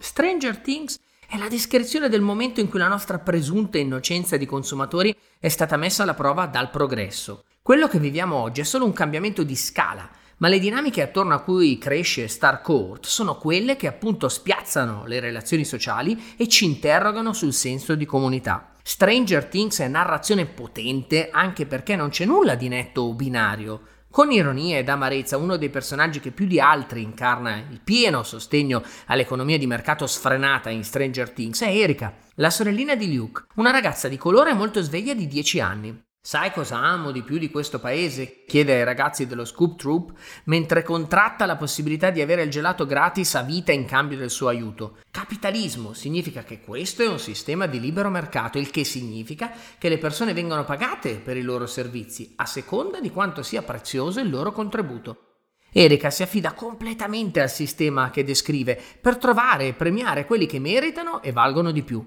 Stranger 0.01 0.57
Things 0.57 0.99
è 1.27 1.37
la 1.37 1.47
descrizione 1.47 2.09
del 2.09 2.21
momento 2.21 2.59
in 2.59 2.67
cui 2.69 2.79
la 2.79 2.87
nostra 2.87 3.19
presunta 3.19 3.77
innocenza 3.77 4.35
di 4.35 4.47
consumatori 4.47 5.15
è 5.39 5.47
stata 5.47 5.77
messa 5.77 6.01
alla 6.01 6.15
prova 6.15 6.47
dal 6.47 6.71
progresso. 6.71 7.43
Quello 7.61 7.87
che 7.87 7.99
viviamo 7.99 8.35
oggi 8.35 8.61
è 8.61 8.63
solo 8.63 8.85
un 8.85 8.93
cambiamento 8.93 9.43
di 9.43 9.55
scala, 9.55 10.09
ma 10.37 10.47
le 10.47 10.57
dinamiche 10.57 11.03
attorno 11.03 11.35
a 11.35 11.41
cui 11.41 11.77
cresce 11.77 12.27
Star 12.27 12.61
Court 12.61 13.05
sono 13.05 13.37
quelle 13.37 13.75
che 13.75 13.85
appunto 13.85 14.27
spiazzano 14.27 15.05
le 15.05 15.19
relazioni 15.19 15.63
sociali 15.63 16.33
e 16.35 16.47
ci 16.47 16.65
interrogano 16.65 17.31
sul 17.31 17.53
senso 17.53 17.93
di 17.93 18.07
comunità. 18.07 18.71
Stranger 18.81 19.45
Things 19.45 19.81
è 19.81 19.87
narrazione 19.87 20.47
potente 20.47 21.29
anche 21.31 21.67
perché 21.67 21.95
non 21.95 22.09
c'è 22.09 22.25
nulla 22.25 22.55
di 22.55 22.67
netto 22.69 23.01
o 23.01 23.13
binario. 23.13 23.81
Con 24.11 24.29
ironia 24.29 24.77
ed 24.77 24.89
amarezza, 24.89 25.37
uno 25.37 25.55
dei 25.55 25.69
personaggi 25.69 26.19
che 26.19 26.31
più 26.31 26.45
di 26.45 26.59
altri 26.59 27.01
incarna 27.01 27.55
il 27.55 27.79
pieno 27.81 28.23
sostegno 28.23 28.83
all'economia 29.05 29.57
di 29.57 29.65
mercato 29.65 30.05
sfrenata 30.05 30.69
in 30.69 30.83
Stranger 30.83 31.29
Things 31.29 31.61
è 31.61 31.69
Erika, 31.69 32.13
la 32.35 32.49
sorellina 32.49 32.95
di 32.95 33.15
Luke, 33.15 33.45
una 33.55 33.71
ragazza 33.71 34.09
di 34.09 34.17
colore 34.17 34.53
molto 34.53 34.81
sveglia 34.81 35.13
di 35.13 35.27
10 35.27 35.59
anni. 35.61 36.03
Sai 36.23 36.51
cosa 36.51 36.77
amo 36.77 37.09
di 37.09 37.23
più 37.23 37.39
di 37.39 37.49
questo 37.49 37.79
paese? 37.79 38.43
chiede 38.45 38.75
ai 38.75 38.83
ragazzi 38.83 39.25
dello 39.25 39.43
Scoop 39.43 39.75
Troop 39.79 40.13
mentre 40.43 40.83
contratta 40.83 41.47
la 41.47 41.55
possibilità 41.55 42.11
di 42.11 42.21
avere 42.21 42.43
il 42.43 42.51
gelato 42.51 42.85
gratis 42.85 43.33
a 43.33 43.41
vita 43.41 43.71
in 43.71 43.85
cambio 43.85 44.19
del 44.19 44.29
suo 44.29 44.47
aiuto. 44.47 44.99
Capitalismo 45.09 45.93
significa 45.93 46.43
che 46.43 46.59
questo 46.59 47.01
è 47.01 47.07
un 47.07 47.17
sistema 47.17 47.65
di 47.65 47.79
libero 47.79 48.11
mercato, 48.11 48.59
il 48.59 48.69
che 48.69 48.83
significa 48.83 49.51
che 49.79 49.89
le 49.89 49.97
persone 49.97 50.33
vengono 50.33 50.63
pagate 50.63 51.15
per 51.15 51.37
i 51.37 51.41
loro 51.41 51.65
servizi 51.65 52.33
a 52.35 52.45
seconda 52.45 52.99
di 52.99 53.09
quanto 53.09 53.41
sia 53.41 53.63
prezioso 53.63 54.19
il 54.19 54.29
loro 54.29 54.51
contributo. 54.51 55.29
Erika 55.71 56.11
si 56.11 56.21
affida 56.21 56.53
completamente 56.53 57.41
al 57.41 57.49
sistema 57.49 58.11
che 58.11 58.23
descrive 58.23 58.79
per 59.01 59.17
trovare 59.17 59.69
e 59.69 59.73
premiare 59.73 60.27
quelli 60.27 60.45
che 60.45 60.59
meritano 60.59 61.23
e 61.23 61.31
valgono 61.31 61.71
di 61.71 61.81
più. 61.81 62.05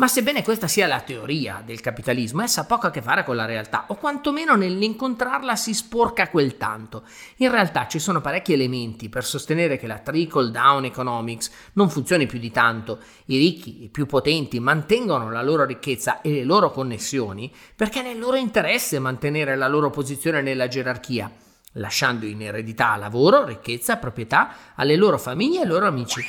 Ma 0.00 0.08
sebbene 0.08 0.42
questa 0.42 0.66
sia 0.66 0.86
la 0.86 1.02
teoria 1.02 1.62
del 1.62 1.82
capitalismo, 1.82 2.40
essa 2.40 2.62
ha 2.62 2.64
poco 2.64 2.86
a 2.86 2.90
che 2.90 3.02
fare 3.02 3.22
con 3.22 3.36
la 3.36 3.44
realtà, 3.44 3.84
o 3.88 3.96
quantomeno 3.96 4.56
nell'incontrarla 4.56 5.54
si 5.56 5.74
sporca 5.74 6.30
quel 6.30 6.56
tanto. 6.56 7.02
In 7.36 7.50
realtà 7.50 7.86
ci 7.86 7.98
sono 7.98 8.22
parecchi 8.22 8.54
elementi 8.54 9.10
per 9.10 9.26
sostenere 9.26 9.76
che 9.76 9.86
la 9.86 9.98
trickle 9.98 10.50
down 10.50 10.86
economics 10.86 11.50
non 11.74 11.90
funzioni 11.90 12.24
più 12.24 12.38
di 12.38 12.50
tanto. 12.50 13.00
I 13.26 13.36
ricchi, 13.36 13.84
i 13.84 13.88
più 13.90 14.06
potenti, 14.06 14.58
mantengono 14.58 15.30
la 15.30 15.42
loro 15.42 15.66
ricchezza 15.66 16.22
e 16.22 16.30
le 16.30 16.44
loro 16.44 16.70
connessioni 16.70 17.52
perché 17.76 18.00
è 18.00 18.02
nel 18.02 18.18
loro 18.18 18.36
interesse 18.36 18.98
mantenere 18.98 19.54
la 19.54 19.68
loro 19.68 19.90
posizione 19.90 20.40
nella 20.40 20.66
gerarchia 20.66 21.30
lasciando 21.74 22.24
in 22.24 22.40
eredità 22.40 22.96
lavoro, 22.96 23.44
ricchezza, 23.44 23.96
proprietà 23.96 24.72
alle 24.76 24.96
loro 24.96 25.18
famiglie 25.18 25.58
e 25.58 25.62
ai 25.62 25.68
loro 25.68 25.86
amici. 25.86 26.20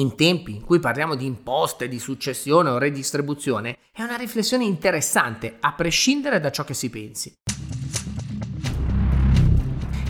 In 0.00 0.16
tempi 0.16 0.54
in 0.54 0.64
cui 0.64 0.78
parliamo 0.78 1.14
di 1.14 1.26
imposte, 1.26 1.86
di 1.86 1.98
successione 1.98 2.70
o 2.70 2.78
redistribuzione, 2.78 3.76
è 3.92 4.02
una 4.02 4.16
riflessione 4.16 4.64
interessante, 4.64 5.58
a 5.60 5.74
prescindere 5.74 6.40
da 6.40 6.50
ciò 6.50 6.64
che 6.64 6.72
si 6.72 6.88
pensi. 6.88 7.34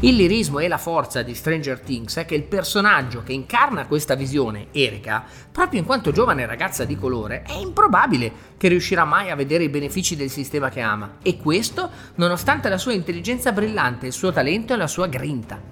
Il 0.02 0.14
lirismo 0.14 0.60
e 0.60 0.68
la 0.68 0.78
forza 0.78 1.22
di 1.22 1.34
Stranger 1.34 1.80
Things 1.80 2.18
è 2.18 2.24
che 2.24 2.36
il 2.36 2.44
personaggio 2.44 3.24
che 3.24 3.32
incarna 3.32 3.88
questa 3.88 4.14
visione, 4.14 4.68
Erika, 4.70 5.24
proprio 5.50 5.80
in 5.80 5.86
quanto 5.86 6.12
giovane 6.12 6.46
ragazza 6.46 6.84
di 6.84 6.94
colore, 6.94 7.42
è 7.42 7.54
improbabile 7.54 8.32
che 8.58 8.68
riuscirà 8.68 9.04
mai 9.04 9.30
a 9.30 9.34
vedere 9.34 9.64
i 9.64 9.68
benefici 9.70 10.14
del 10.14 10.30
sistema 10.30 10.68
che 10.68 10.80
ama, 10.80 11.16
e 11.20 11.36
questo 11.36 11.90
nonostante 12.14 12.68
la 12.68 12.78
sua 12.78 12.92
intelligenza 12.92 13.50
brillante, 13.50 14.06
il 14.06 14.12
suo 14.12 14.30
talento 14.30 14.72
e 14.72 14.76
la 14.76 14.86
sua 14.86 15.08
grinta. 15.08 15.69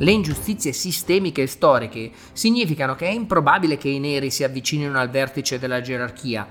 Le 0.00 0.12
ingiustizie 0.12 0.72
sistemiche 0.72 1.42
e 1.42 1.46
storiche 1.46 2.10
significano 2.32 2.94
che 2.94 3.06
è 3.06 3.10
improbabile 3.10 3.76
che 3.76 3.90
i 3.90 3.98
neri 3.98 4.30
si 4.30 4.42
avvicinino 4.44 4.98
al 4.98 5.10
vertice 5.10 5.58
della 5.58 5.82
gerarchia. 5.82 6.46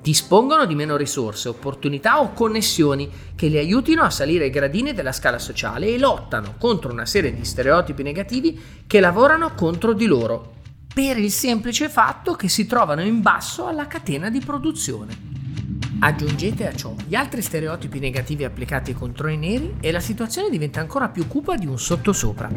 Dispongono 0.00 0.66
di 0.66 0.76
meno 0.76 0.96
risorse, 0.96 1.48
opportunità 1.48 2.20
o 2.20 2.32
connessioni 2.32 3.10
che 3.34 3.48
li 3.48 3.58
aiutino 3.58 4.02
a 4.04 4.10
salire 4.10 4.44
ai 4.44 4.50
gradini 4.50 4.94
della 4.94 5.10
scala 5.10 5.40
sociale 5.40 5.88
e 5.88 5.98
lottano 5.98 6.54
contro 6.58 6.92
una 6.92 7.06
serie 7.06 7.34
di 7.34 7.44
stereotipi 7.44 8.04
negativi 8.04 8.60
che 8.86 9.00
lavorano 9.00 9.52
contro 9.56 9.94
di 9.94 10.06
loro, 10.06 10.54
per 10.94 11.18
il 11.18 11.32
semplice 11.32 11.88
fatto 11.88 12.34
che 12.34 12.48
si 12.48 12.66
trovano 12.66 13.02
in 13.02 13.20
basso 13.20 13.66
alla 13.66 13.88
catena 13.88 14.30
di 14.30 14.38
produzione. 14.38 15.31
Aggiungete 16.04 16.66
a 16.66 16.74
ciò 16.74 16.96
gli 17.06 17.14
altri 17.14 17.42
stereotipi 17.42 18.00
negativi 18.00 18.42
applicati 18.42 18.92
contro 18.92 19.28
i 19.28 19.36
neri 19.36 19.76
e 19.80 19.92
la 19.92 20.00
situazione 20.00 20.50
diventa 20.50 20.80
ancora 20.80 21.08
più 21.08 21.28
cupa 21.28 21.54
di 21.54 21.66
un 21.66 21.78
sottosopra. 21.78 22.48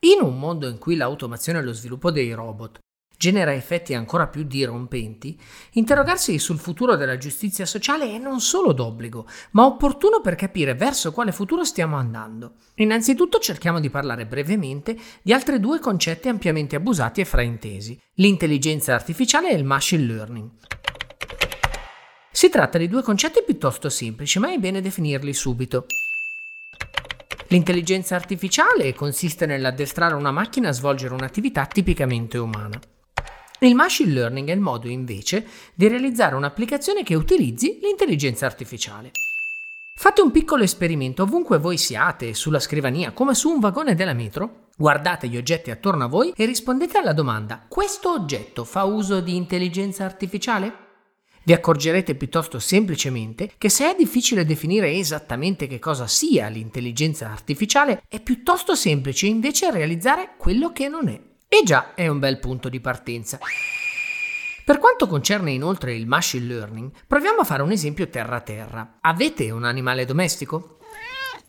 In 0.00 0.18
un 0.22 0.36
mondo 0.40 0.66
in 0.66 0.78
cui 0.78 0.96
l'automazione 0.96 1.60
e 1.60 1.62
lo 1.62 1.72
sviluppo 1.72 2.10
dei 2.10 2.32
robot 2.32 2.80
genera 3.16 3.54
effetti 3.54 3.94
ancora 3.94 4.26
più 4.26 4.42
dirompenti, 4.42 5.38
interrogarsi 5.74 6.40
sul 6.40 6.58
futuro 6.58 6.96
della 6.96 7.16
giustizia 7.16 7.64
sociale 7.64 8.12
è 8.12 8.18
non 8.18 8.40
solo 8.40 8.72
d'obbligo, 8.72 9.28
ma 9.52 9.64
opportuno 9.64 10.20
per 10.20 10.34
capire 10.34 10.74
verso 10.74 11.12
quale 11.12 11.30
futuro 11.30 11.62
stiamo 11.62 11.94
andando. 11.94 12.54
Innanzitutto 12.74 13.38
cerchiamo 13.38 13.78
di 13.78 13.90
parlare 13.90 14.26
brevemente 14.26 14.98
di 15.22 15.32
altri 15.32 15.60
due 15.60 15.78
concetti 15.78 16.28
ampiamente 16.28 16.74
abusati 16.74 17.20
e 17.20 17.24
fraintesi, 17.24 17.96
l'intelligenza 18.14 18.94
artificiale 18.94 19.52
e 19.52 19.54
il 19.54 19.62
machine 19.62 20.02
learning. 20.02 20.50
Si 22.34 22.48
tratta 22.48 22.78
di 22.78 22.88
due 22.88 23.02
concetti 23.02 23.42
piuttosto 23.44 23.90
semplici, 23.90 24.38
ma 24.38 24.50
è 24.50 24.56
bene 24.56 24.80
definirli 24.80 25.34
subito. 25.34 25.84
L'intelligenza 27.48 28.14
artificiale 28.14 28.94
consiste 28.94 29.44
nell'addestrare 29.44 30.14
una 30.14 30.30
macchina 30.30 30.70
a 30.70 30.72
svolgere 30.72 31.12
un'attività 31.12 31.66
tipicamente 31.66 32.38
umana. 32.38 32.80
Il 33.60 33.74
machine 33.74 34.12
learning 34.12 34.48
è 34.48 34.52
il 34.52 34.60
modo 34.60 34.88
invece 34.88 35.46
di 35.74 35.86
realizzare 35.86 36.34
un'applicazione 36.34 37.02
che 37.02 37.14
utilizzi 37.14 37.78
l'intelligenza 37.82 38.46
artificiale. 38.46 39.10
Fate 39.94 40.22
un 40.22 40.30
piccolo 40.30 40.64
esperimento 40.64 41.24
ovunque 41.24 41.58
voi 41.58 41.76
siate, 41.76 42.32
sulla 42.32 42.58
scrivania, 42.58 43.12
come 43.12 43.34
su 43.34 43.50
un 43.50 43.60
vagone 43.60 43.94
della 43.94 44.14
metro. 44.14 44.68
Guardate 44.74 45.28
gli 45.28 45.36
oggetti 45.36 45.70
attorno 45.70 46.04
a 46.04 46.08
voi 46.08 46.32
e 46.34 46.46
rispondete 46.46 46.96
alla 46.96 47.12
domanda: 47.12 47.66
questo 47.68 48.10
oggetto 48.10 48.64
fa 48.64 48.84
uso 48.84 49.20
di 49.20 49.36
intelligenza 49.36 50.06
artificiale? 50.06 50.81
Vi 51.44 51.52
accorgerete 51.52 52.14
piuttosto 52.14 52.60
semplicemente 52.60 53.50
che 53.58 53.68
se 53.68 53.90
è 53.90 53.96
difficile 53.96 54.44
definire 54.44 54.92
esattamente 54.92 55.66
che 55.66 55.80
cosa 55.80 56.06
sia 56.06 56.46
l'intelligenza 56.46 57.30
artificiale, 57.30 58.02
è 58.06 58.20
piuttosto 58.20 58.76
semplice 58.76 59.26
invece 59.26 59.72
realizzare 59.72 60.34
quello 60.36 60.70
che 60.72 60.88
non 60.88 61.08
è. 61.08 61.20
E 61.48 61.62
già 61.64 61.94
è 61.94 62.06
un 62.06 62.20
bel 62.20 62.38
punto 62.38 62.68
di 62.68 62.78
partenza. 62.78 63.40
Per 64.64 64.78
quanto 64.78 65.08
concerne 65.08 65.50
inoltre 65.50 65.96
il 65.96 66.06
machine 66.06 66.46
learning, 66.46 66.92
proviamo 67.08 67.40
a 67.40 67.44
fare 67.44 67.62
un 67.62 67.72
esempio 67.72 68.08
terra-terra. 68.08 68.98
Avete 69.00 69.50
un 69.50 69.64
animale 69.64 70.04
domestico? 70.04 70.78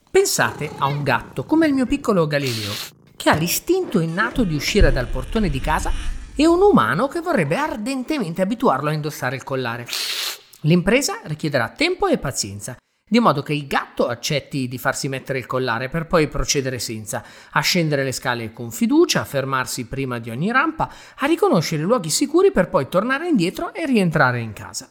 Pensate 0.09 0.71
a 0.77 0.87
un 0.87 1.03
gatto 1.03 1.43
come 1.43 1.67
il 1.67 1.73
mio 1.73 1.85
piccolo 1.85 2.25
Galileo, 2.25 2.71
che 3.15 3.29
ha 3.29 3.35
l'istinto 3.35 3.99
innato 3.99 4.43
di 4.43 4.55
uscire 4.55 4.91
dal 4.91 5.07
portone 5.07 5.49
di 5.49 5.59
casa 5.59 5.91
e 6.35 6.47
un 6.47 6.61
umano 6.61 7.07
che 7.07 7.21
vorrebbe 7.21 7.55
ardentemente 7.55 8.41
abituarlo 8.41 8.89
a 8.89 8.93
indossare 8.93 9.35
il 9.35 9.43
collare. 9.43 9.85
L'impresa 10.61 11.19
richiederà 11.23 11.69
tempo 11.69 12.07
e 12.07 12.17
pazienza, 12.17 12.77
di 13.05 13.19
modo 13.19 13.43
che 13.43 13.53
il 13.53 13.67
gatto 13.67 14.07
accetti 14.07 14.67
di 14.67 14.77
farsi 14.77 15.07
mettere 15.07 15.37
il 15.37 15.45
collare 15.45 15.89
per 15.89 16.07
poi 16.07 16.27
procedere 16.27 16.79
senza, 16.79 17.23
a 17.51 17.59
scendere 17.59 18.03
le 18.03 18.11
scale 18.11 18.53
con 18.53 18.71
fiducia, 18.71 19.21
a 19.21 19.25
fermarsi 19.25 19.85
prima 19.85 20.19
di 20.19 20.29
ogni 20.29 20.51
rampa, 20.51 20.89
a 21.17 21.25
riconoscere 21.27 21.83
luoghi 21.83 22.09
sicuri 22.09 22.51
per 22.51 22.69
poi 22.69 22.87
tornare 22.87 23.27
indietro 23.27 23.73
e 23.73 23.85
rientrare 23.85 24.39
in 24.39 24.53
casa. 24.53 24.89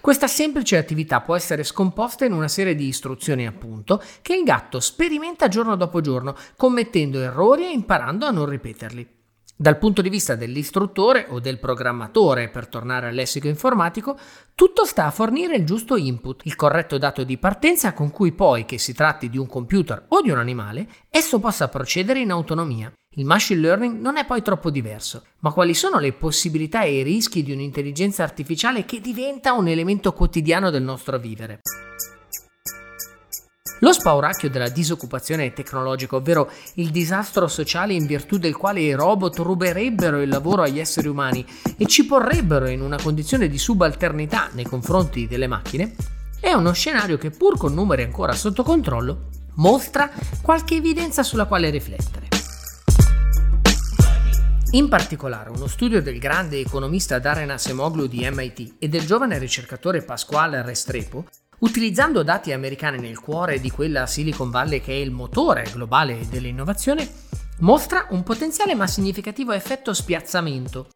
Questa 0.00 0.26
semplice 0.26 0.76
attività 0.76 1.20
può 1.20 1.34
essere 1.34 1.62
scomposta 1.62 2.24
in 2.24 2.32
una 2.32 2.48
serie 2.48 2.74
di 2.74 2.86
istruzioni 2.86 3.46
appunto 3.46 4.02
che 4.20 4.34
il 4.34 4.42
gatto 4.42 4.80
sperimenta 4.80 5.48
giorno 5.48 5.76
dopo 5.76 6.00
giorno, 6.00 6.36
commettendo 6.56 7.20
errori 7.20 7.64
e 7.64 7.72
imparando 7.72 8.26
a 8.26 8.30
non 8.30 8.46
ripeterli. 8.46 9.23
Dal 9.56 9.78
punto 9.78 10.02
di 10.02 10.08
vista 10.08 10.34
dell'istruttore 10.34 11.26
o 11.28 11.38
del 11.38 11.60
programmatore, 11.60 12.48
per 12.48 12.66
tornare 12.66 13.06
al 13.06 13.14
lessico 13.14 13.46
informatico, 13.46 14.18
tutto 14.56 14.84
sta 14.84 15.06
a 15.06 15.12
fornire 15.12 15.54
il 15.54 15.64
giusto 15.64 15.94
input, 15.94 16.40
il 16.46 16.56
corretto 16.56 16.98
dato 16.98 17.22
di 17.22 17.38
partenza 17.38 17.92
con 17.92 18.10
cui 18.10 18.32
poi, 18.32 18.64
che 18.64 18.78
si 18.78 18.94
tratti 18.94 19.30
di 19.30 19.38
un 19.38 19.46
computer 19.46 20.06
o 20.08 20.22
di 20.22 20.30
un 20.30 20.38
animale, 20.38 20.88
esso 21.08 21.38
possa 21.38 21.68
procedere 21.68 22.18
in 22.18 22.32
autonomia. 22.32 22.92
Il 23.16 23.26
machine 23.26 23.60
learning 23.60 24.00
non 24.00 24.16
è 24.16 24.26
poi 24.26 24.42
troppo 24.42 24.70
diverso, 24.70 25.22
ma 25.38 25.52
quali 25.52 25.72
sono 25.72 26.00
le 26.00 26.12
possibilità 26.12 26.82
e 26.82 26.98
i 26.98 27.02
rischi 27.04 27.44
di 27.44 27.52
un'intelligenza 27.52 28.24
artificiale 28.24 28.84
che 28.84 29.00
diventa 29.00 29.52
un 29.52 29.68
elemento 29.68 30.12
quotidiano 30.14 30.70
del 30.70 30.82
nostro 30.82 31.16
vivere? 31.16 31.60
Lo 33.84 33.92
spauracchio 33.92 34.48
della 34.48 34.70
disoccupazione 34.70 35.52
tecnologica, 35.52 36.16
ovvero 36.16 36.50
il 36.76 36.88
disastro 36.88 37.46
sociale 37.48 37.92
in 37.92 38.06
virtù 38.06 38.38
del 38.38 38.56
quale 38.56 38.80
i 38.80 38.94
robot 38.94 39.36
ruberebbero 39.40 40.22
il 40.22 40.30
lavoro 40.30 40.62
agli 40.62 40.78
esseri 40.78 41.06
umani 41.06 41.44
e 41.76 41.84
ci 41.84 42.06
porrebbero 42.06 42.66
in 42.66 42.80
una 42.80 42.96
condizione 42.96 43.46
di 43.46 43.58
subalternità 43.58 44.48
nei 44.52 44.64
confronti 44.64 45.26
delle 45.26 45.48
macchine, 45.48 45.94
è 46.40 46.54
uno 46.54 46.72
scenario 46.72 47.18
che 47.18 47.28
pur 47.28 47.58
con 47.58 47.74
numeri 47.74 48.04
ancora 48.04 48.32
sotto 48.32 48.62
controllo 48.62 49.28
mostra 49.56 50.10
qualche 50.40 50.76
evidenza 50.76 51.22
sulla 51.22 51.44
quale 51.44 51.68
riflettere. 51.68 52.28
In 54.70 54.88
particolare, 54.88 55.50
uno 55.50 55.66
studio 55.66 56.00
del 56.00 56.18
grande 56.18 56.58
economista 56.58 57.18
Darren 57.18 57.50
Asemoglu 57.50 58.06
di 58.06 58.26
MIT 58.32 58.76
e 58.78 58.88
del 58.88 59.04
giovane 59.04 59.36
ricercatore 59.38 60.02
Pasquale 60.02 60.62
Restrepo 60.62 61.26
Utilizzando 61.60 62.22
dati 62.22 62.52
americani 62.52 62.98
nel 62.98 63.20
cuore 63.20 63.60
di 63.60 63.70
quella 63.70 64.06
Silicon 64.06 64.50
Valley 64.50 64.80
che 64.80 64.92
è 64.92 64.96
il 64.96 65.10
motore 65.10 65.66
globale 65.72 66.26
dell'innovazione, 66.28 67.08
mostra 67.60 68.06
un 68.10 68.22
potenziale 68.22 68.74
ma 68.74 68.86
significativo 68.86 69.52
effetto 69.52 69.94
spiazzamento. 69.94 70.88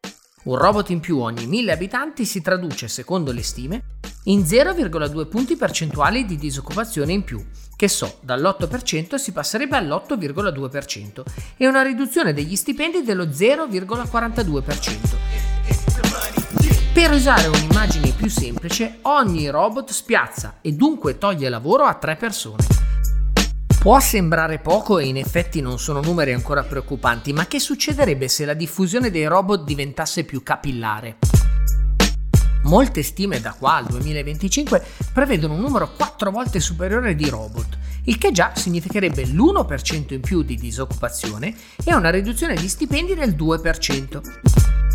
Un 0.43 0.55
robot 0.55 0.89
in 0.89 0.99
più 0.99 1.19
ogni 1.19 1.47
1000 1.47 1.71
abitanti 1.71 2.25
si 2.25 2.41
traduce, 2.41 2.87
secondo 2.87 3.31
le 3.31 3.43
stime, 3.43 3.83
in 4.25 4.41
0,2 4.41 5.27
punti 5.27 5.55
percentuali 5.55 6.25
di 6.25 6.37
disoccupazione 6.37 7.13
in 7.13 7.23
più, 7.23 7.43
che 7.75 7.87
so, 7.87 8.19
dall'8% 8.21 9.15
si 9.15 9.31
passerebbe 9.31 9.77
all'8,2%, 9.77 11.23
e 11.57 11.67
una 11.67 11.81
riduzione 11.81 12.33
degli 12.33 12.55
stipendi 12.55 13.03
dello 13.03 13.25
0,42%. 13.25 16.08
Per 16.99 17.11
usare 17.11 17.47
un'immagine 17.47 18.11
più 18.11 18.29
semplice, 18.29 18.97
ogni 19.03 19.47
robot 19.47 19.89
spiazza 19.89 20.57
e 20.59 20.73
dunque 20.73 21.17
toglie 21.17 21.47
lavoro 21.47 21.85
a 21.85 21.93
tre 21.93 22.17
persone. 22.17 22.65
Può 23.79 24.01
sembrare 24.01 24.59
poco 24.59 24.99
e 24.99 25.05
in 25.05 25.15
effetti 25.15 25.61
non 25.61 25.79
sono 25.79 26.01
numeri 26.01 26.33
ancora 26.33 26.61
preoccupanti, 26.61 27.31
ma 27.31 27.47
che 27.47 27.57
succederebbe 27.57 28.27
se 28.27 28.43
la 28.43 28.53
diffusione 28.53 29.11
dei 29.11 29.27
robot 29.27 29.63
diventasse 29.63 30.25
più 30.25 30.43
capillare? 30.43 31.19
Molte 32.63 33.01
stime 33.01 33.39
da 33.39 33.55
qua 33.57 33.75
al 33.75 33.85
2025 33.85 34.83
prevedono 35.13 35.53
un 35.53 35.61
numero 35.61 35.93
4 35.95 36.31
volte 36.31 36.59
superiore 36.59 37.15
di 37.15 37.29
robot, 37.29 37.77
il 38.03 38.17
che 38.17 38.33
già 38.33 38.51
significherebbe 38.53 39.25
l'1% 39.25 40.15
in 40.15 40.19
più 40.19 40.43
di 40.43 40.57
disoccupazione 40.57 41.55
e 41.81 41.95
una 41.95 42.09
riduzione 42.09 42.55
di 42.55 42.67
stipendi 42.67 43.15
del 43.15 43.35
2%. 43.37 44.88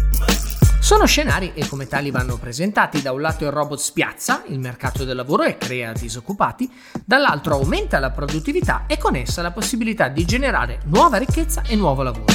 Sono 0.84 1.06
scenari 1.06 1.52
e 1.54 1.66
come 1.66 1.86
tali 1.86 2.10
vanno 2.10 2.36
presentati. 2.36 3.00
Da 3.00 3.12
un 3.12 3.22
lato 3.22 3.46
il 3.46 3.50
robot 3.50 3.78
spiazza 3.78 4.42
il 4.48 4.58
mercato 4.58 5.06
del 5.06 5.16
lavoro 5.16 5.42
e 5.42 5.56
crea 5.56 5.92
disoccupati, 5.92 6.70
dall'altro 7.06 7.54
aumenta 7.54 7.98
la 7.98 8.10
produttività 8.10 8.84
e 8.86 8.98
con 8.98 9.16
essa 9.16 9.40
la 9.40 9.50
possibilità 9.50 10.08
di 10.08 10.26
generare 10.26 10.80
nuova 10.84 11.16
ricchezza 11.16 11.62
e 11.62 11.74
nuovo 11.74 12.02
lavoro. 12.02 12.26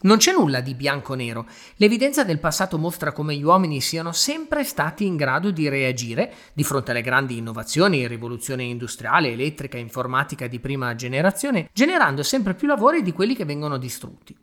Non 0.00 0.18
c'è 0.18 0.32
nulla 0.32 0.60
di 0.60 0.74
bianco-nero. 0.74 1.46
L'evidenza 1.76 2.24
del 2.24 2.40
passato 2.40 2.76
mostra 2.76 3.12
come 3.12 3.34
gli 3.34 3.42
uomini 3.42 3.80
siano 3.80 4.12
sempre 4.12 4.62
stati 4.62 5.06
in 5.06 5.16
grado 5.16 5.50
di 5.50 5.66
reagire 5.70 6.30
di 6.52 6.62
fronte 6.62 6.90
alle 6.90 7.00
grandi 7.00 7.38
innovazioni, 7.38 8.06
rivoluzione 8.06 8.64
industriale, 8.64 9.32
elettrica 9.32 9.78
informatica 9.78 10.46
di 10.46 10.60
prima 10.60 10.94
generazione, 10.94 11.70
generando 11.72 12.22
sempre 12.22 12.52
più 12.52 12.66
lavori 12.66 13.00
di 13.00 13.12
quelli 13.12 13.34
che 13.34 13.46
vengono 13.46 13.78
distrutti. 13.78 14.36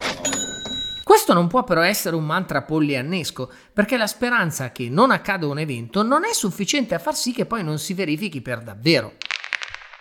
Questo 1.05 1.33
non 1.33 1.45
può 1.45 1.63
però 1.63 1.81
essere 1.81 2.15
un 2.15 2.25
mantra 2.25 2.63
polliannesco, 2.63 3.47
perché 3.71 3.95
la 3.95 4.07
speranza 4.07 4.71
che 4.71 4.89
non 4.89 5.11
accada 5.11 5.45
un 5.45 5.59
evento 5.59 6.01
non 6.01 6.25
è 6.25 6.33
sufficiente 6.33 6.95
a 6.95 6.99
far 6.99 7.15
sì 7.15 7.31
che 7.31 7.45
poi 7.45 7.63
non 7.63 7.77
si 7.77 7.93
verifichi 7.93 8.41
per 8.41 8.63
davvero. 8.63 9.13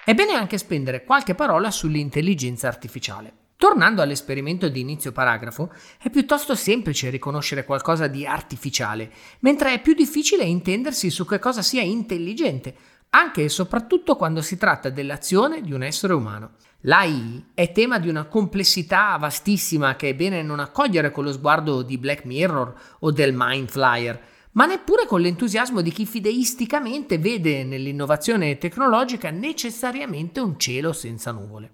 È 0.02 0.14
bene 0.14 0.32
anche 0.32 0.56
spendere 0.56 1.04
qualche 1.04 1.34
parola 1.34 1.70
sull'intelligenza 1.70 2.68
artificiale. 2.68 3.34
Tornando 3.58 4.00
all'esperimento 4.00 4.70
di 4.70 4.80
inizio 4.80 5.12
paragrafo, 5.12 5.70
è 6.02 6.08
piuttosto 6.08 6.54
semplice 6.54 7.10
riconoscere 7.10 7.66
qualcosa 7.66 8.06
di 8.06 8.24
artificiale, 8.24 9.12
mentre 9.40 9.74
è 9.74 9.82
più 9.82 9.92
difficile 9.92 10.44
intendersi 10.44 11.10
su 11.10 11.26
che 11.26 11.38
cosa 11.38 11.60
sia 11.60 11.82
intelligente, 11.82 12.74
anche 13.14 13.44
e 13.44 13.48
soprattutto 13.48 14.16
quando 14.16 14.42
si 14.42 14.58
tratta 14.58 14.90
dell'azione 14.90 15.60
di 15.60 15.72
un 15.72 15.84
essere 15.84 16.14
umano. 16.14 16.54
L'AI 16.80 17.52
è 17.54 17.70
tema 17.70 18.00
di 18.00 18.08
una 18.08 18.24
complessità 18.24 19.16
vastissima 19.18 19.94
che 19.94 20.10
è 20.10 20.14
bene 20.14 20.42
non 20.42 20.58
accogliere 20.58 21.12
con 21.12 21.22
lo 21.22 21.32
sguardo 21.32 21.82
di 21.82 21.96
Black 21.96 22.24
Mirror 22.24 22.74
o 22.98 23.12
del 23.12 23.32
Mind 23.32 23.70
Flyer, 23.70 24.20
ma 24.52 24.66
neppure 24.66 25.06
con 25.06 25.20
l'entusiasmo 25.20 25.80
di 25.80 25.92
chi 25.92 26.06
fideisticamente 26.06 27.18
vede 27.18 27.62
nell'innovazione 27.62 28.58
tecnologica 28.58 29.30
necessariamente 29.30 30.40
un 30.40 30.58
cielo 30.58 30.92
senza 30.92 31.30
nuvole. 31.30 31.70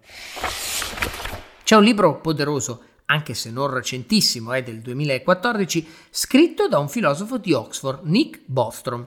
C'è 1.64 1.74
un 1.74 1.85
libro 1.85 2.20
poderoso, 2.20 2.83
anche 3.07 3.33
se 3.33 3.50
non 3.50 3.70
recentissimo, 3.70 4.53
è 4.53 4.62
del 4.62 4.81
2014, 4.81 5.88
scritto 6.11 6.68
da 6.68 6.79
un 6.79 6.88
filosofo 6.88 7.38
di 7.38 7.55
Oxford, 7.55 8.05
Nick 8.05 8.40
Bostrom. 8.44 9.07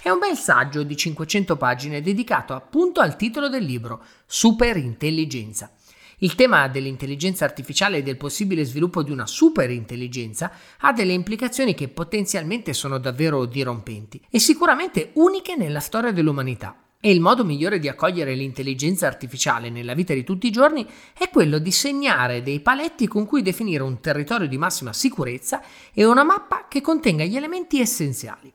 È 0.00 0.10
un 0.10 0.20
bel 0.20 0.36
saggio 0.36 0.84
di 0.84 0.96
500 0.96 1.56
pagine 1.56 2.00
dedicato 2.00 2.54
appunto 2.54 3.00
al 3.00 3.16
titolo 3.16 3.48
del 3.48 3.64
libro, 3.64 4.02
Superintelligenza. 4.26 5.72
Il 6.18 6.36
tema 6.36 6.68
dell'intelligenza 6.68 7.44
artificiale 7.44 7.98
e 7.98 8.02
del 8.02 8.16
possibile 8.16 8.64
sviluppo 8.64 9.02
di 9.02 9.10
una 9.10 9.26
superintelligenza 9.26 10.52
ha 10.78 10.92
delle 10.92 11.12
implicazioni 11.12 11.74
che 11.74 11.88
potenzialmente 11.88 12.72
sono 12.72 12.98
davvero 12.98 13.44
dirompenti 13.44 14.20
e 14.30 14.38
sicuramente 14.38 15.10
uniche 15.14 15.56
nella 15.56 15.80
storia 15.80 16.12
dell'umanità. 16.12 16.76
E 17.00 17.10
il 17.10 17.20
modo 17.20 17.44
migliore 17.44 17.78
di 17.78 17.88
accogliere 17.88 18.34
l'intelligenza 18.34 19.06
artificiale 19.06 19.68
nella 19.68 19.94
vita 19.94 20.14
di 20.14 20.24
tutti 20.24 20.46
i 20.46 20.52
giorni 20.52 20.86
è 21.16 21.28
quello 21.28 21.58
di 21.58 21.70
segnare 21.70 22.42
dei 22.42 22.60
paletti 22.60 23.06
con 23.06 23.26
cui 23.26 23.42
definire 23.42 23.82
un 23.82 24.00
territorio 24.00 24.48
di 24.48 24.58
massima 24.58 24.92
sicurezza 24.92 25.62
e 25.92 26.04
una 26.04 26.24
mappa 26.24 26.66
che 26.68 26.80
contenga 26.80 27.24
gli 27.24 27.36
elementi 27.36 27.80
essenziali. 27.80 28.50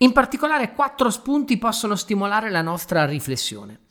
In 0.00 0.12
particolare 0.12 0.72
quattro 0.72 1.08
spunti 1.08 1.56
possono 1.56 1.96
stimolare 1.96 2.50
la 2.50 2.60
nostra 2.60 3.06
riflessione. 3.06 3.86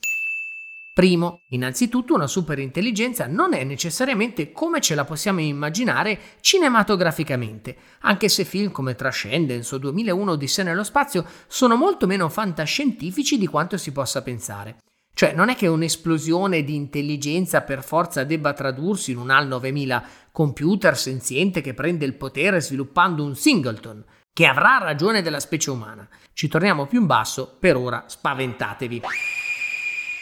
Primo, 0.94 1.40
innanzitutto 1.48 2.14
una 2.14 2.28
superintelligenza 2.28 3.26
non 3.26 3.52
è 3.52 3.64
necessariamente 3.64 4.52
come 4.52 4.80
ce 4.80 4.94
la 4.94 5.04
possiamo 5.04 5.40
immaginare 5.40 6.18
cinematograficamente, 6.40 7.76
anche 8.02 8.28
se 8.28 8.44
film 8.44 8.70
come 8.70 8.94
Trascendence 8.94 9.74
o 9.74 9.78
2001 9.78 10.30
Odissea 10.30 10.64
nello 10.64 10.84
spazio 10.84 11.26
sono 11.48 11.74
molto 11.74 12.06
meno 12.06 12.28
fantascientifici 12.28 13.36
di 13.36 13.46
quanto 13.46 13.76
si 13.76 13.92
possa 13.92 14.22
pensare. 14.22 14.78
Cioè 15.12 15.32
non 15.32 15.48
è 15.48 15.56
che 15.56 15.66
un'esplosione 15.66 16.62
di 16.62 16.74
intelligenza 16.74 17.62
per 17.62 17.82
forza 17.82 18.22
debba 18.22 18.52
tradursi 18.52 19.10
in 19.10 19.18
un 19.18 19.30
HAL 19.30 19.48
9000 19.48 20.04
computer 20.30 20.96
senziente 20.96 21.60
che 21.60 21.74
prende 21.74 22.04
il 22.04 22.14
potere 22.14 22.60
sviluppando 22.60 23.24
un 23.24 23.34
singleton, 23.34 24.04
che 24.36 24.44
avrà 24.44 24.76
ragione 24.76 25.22
della 25.22 25.40
specie 25.40 25.70
umana. 25.70 26.06
Ci 26.34 26.46
torniamo 26.46 26.84
più 26.84 27.00
in 27.00 27.06
basso, 27.06 27.56
per 27.58 27.74
ora 27.74 28.04
spaventatevi. 28.06 29.00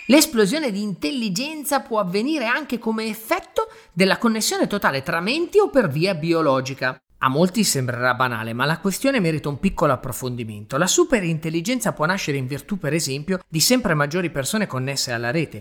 L'esplosione 0.06 0.70
di 0.70 0.82
intelligenza 0.82 1.80
può 1.80 1.98
avvenire 1.98 2.46
anche 2.46 2.78
come 2.78 3.06
effetto 3.06 3.66
della 3.92 4.18
connessione 4.18 4.68
totale 4.68 5.02
tra 5.02 5.18
menti 5.18 5.58
o 5.58 5.68
per 5.68 5.88
via 5.88 6.14
biologica. 6.14 6.96
A 7.18 7.28
molti 7.28 7.64
sembrerà 7.64 8.14
banale, 8.14 8.52
ma 8.52 8.66
la 8.66 8.78
questione 8.78 9.18
merita 9.18 9.48
un 9.48 9.58
piccolo 9.58 9.92
approfondimento. 9.92 10.76
La 10.76 10.86
superintelligenza 10.86 11.92
può 11.92 12.04
nascere 12.06 12.36
in 12.36 12.46
virtù, 12.46 12.78
per 12.78 12.92
esempio, 12.92 13.40
di 13.48 13.58
sempre 13.58 13.94
maggiori 13.94 14.30
persone 14.30 14.68
connesse 14.68 15.10
alla 15.10 15.32
rete, 15.32 15.58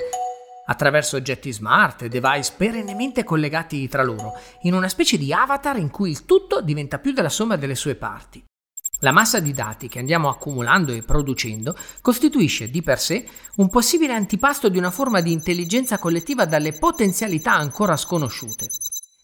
attraverso 0.74 1.16
oggetti 1.16 1.52
smart 1.52 2.02
e 2.02 2.10
device 2.10 2.54
perennemente 2.58 3.24
collegati 3.24 3.88
tra 3.88 4.04
loro, 4.04 4.34
in 4.64 4.74
una 4.74 4.90
specie 4.90 5.18
di 5.18 5.32
avatar 5.32 5.78
in 5.78 5.90
cui 5.90 6.10
il 6.10 6.26
tutto 6.26 6.62
diventa 6.62 7.00
più 7.00 7.14
della 7.14 7.30
somma 7.30 7.56
delle 7.56 7.76
sue 7.76 7.96
parti. 7.96 8.44
La 9.00 9.12
massa 9.12 9.40
di 9.40 9.52
dati 9.52 9.88
che 9.88 10.00
andiamo 10.00 10.30
accumulando 10.30 10.94
e 10.94 11.02
producendo 11.02 11.76
costituisce 12.02 12.70
di 12.70 12.82
per 12.82 13.00
sé 13.00 13.26
un 13.58 13.70
possibile 13.70 14.14
antipasto 14.14 14.70
di 14.70 14.78
una 14.78 14.92
forma 14.92 15.20
di 15.20 15.32
intelligenza 15.32 15.98
collettiva 15.98 16.46
dalle 16.46 16.74
potenzialità 16.74 17.54
ancora 17.54 17.98
sconosciute. 17.98 18.68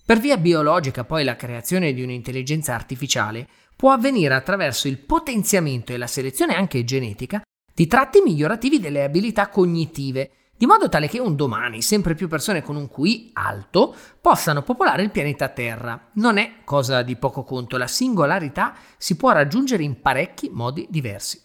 Per 0.05 0.19
via 0.19 0.37
biologica 0.37 1.05
poi 1.05 1.23
la 1.23 1.35
creazione 1.35 1.93
di 1.93 2.01
un'intelligenza 2.01 2.73
artificiale 2.73 3.47
può 3.75 3.91
avvenire 3.91 4.33
attraverso 4.33 4.87
il 4.87 4.99
potenziamento 4.99 5.93
e 5.93 5.97
la 5.97 6.07
selezione 6.07 6.55
anche 6.55 6.83
genetica 6.83 7.41
di 7.73 7.87
tratti 7.87 8.19
migliorativi 8.19 8.81
delle 8.81 9.05
abilità 9.05 9.47
cognitive 9.47 10.31
di 10.59 10.65
modo 10.65 10.89
tale 10.89 11.07
che 11.07 11.19
un 11.19 11.37
domani 11.37 11.81
sempre 11.81 12.15
più 12.15 12.27
persone 12.27 12.61
con 12.61 12.75
un 12.75 12.89
QI 12.89 13.29
alto 13.31 13.95
possano 14.19 14.61
popolare 14.61 15.03
il 15.03 15.09
pianeta 15.09 15.47
Terra. 15.47 16.09
Non 16.15 16.37
è 16.37 16.55
cosa 16.65 17.01
di 17.01 17.15
poco 17.15 17.45
conto, 17.45 17.77
la 17.77 17.87
singolarità 17.87 18.75
si 18.97 19.15
può 19.15 19.31
raggiungere 19.31 19.83
in 19.83 20.01
parecchi 20.01 20.49
modi 20.51 20.85
diversi. 20.89 21.39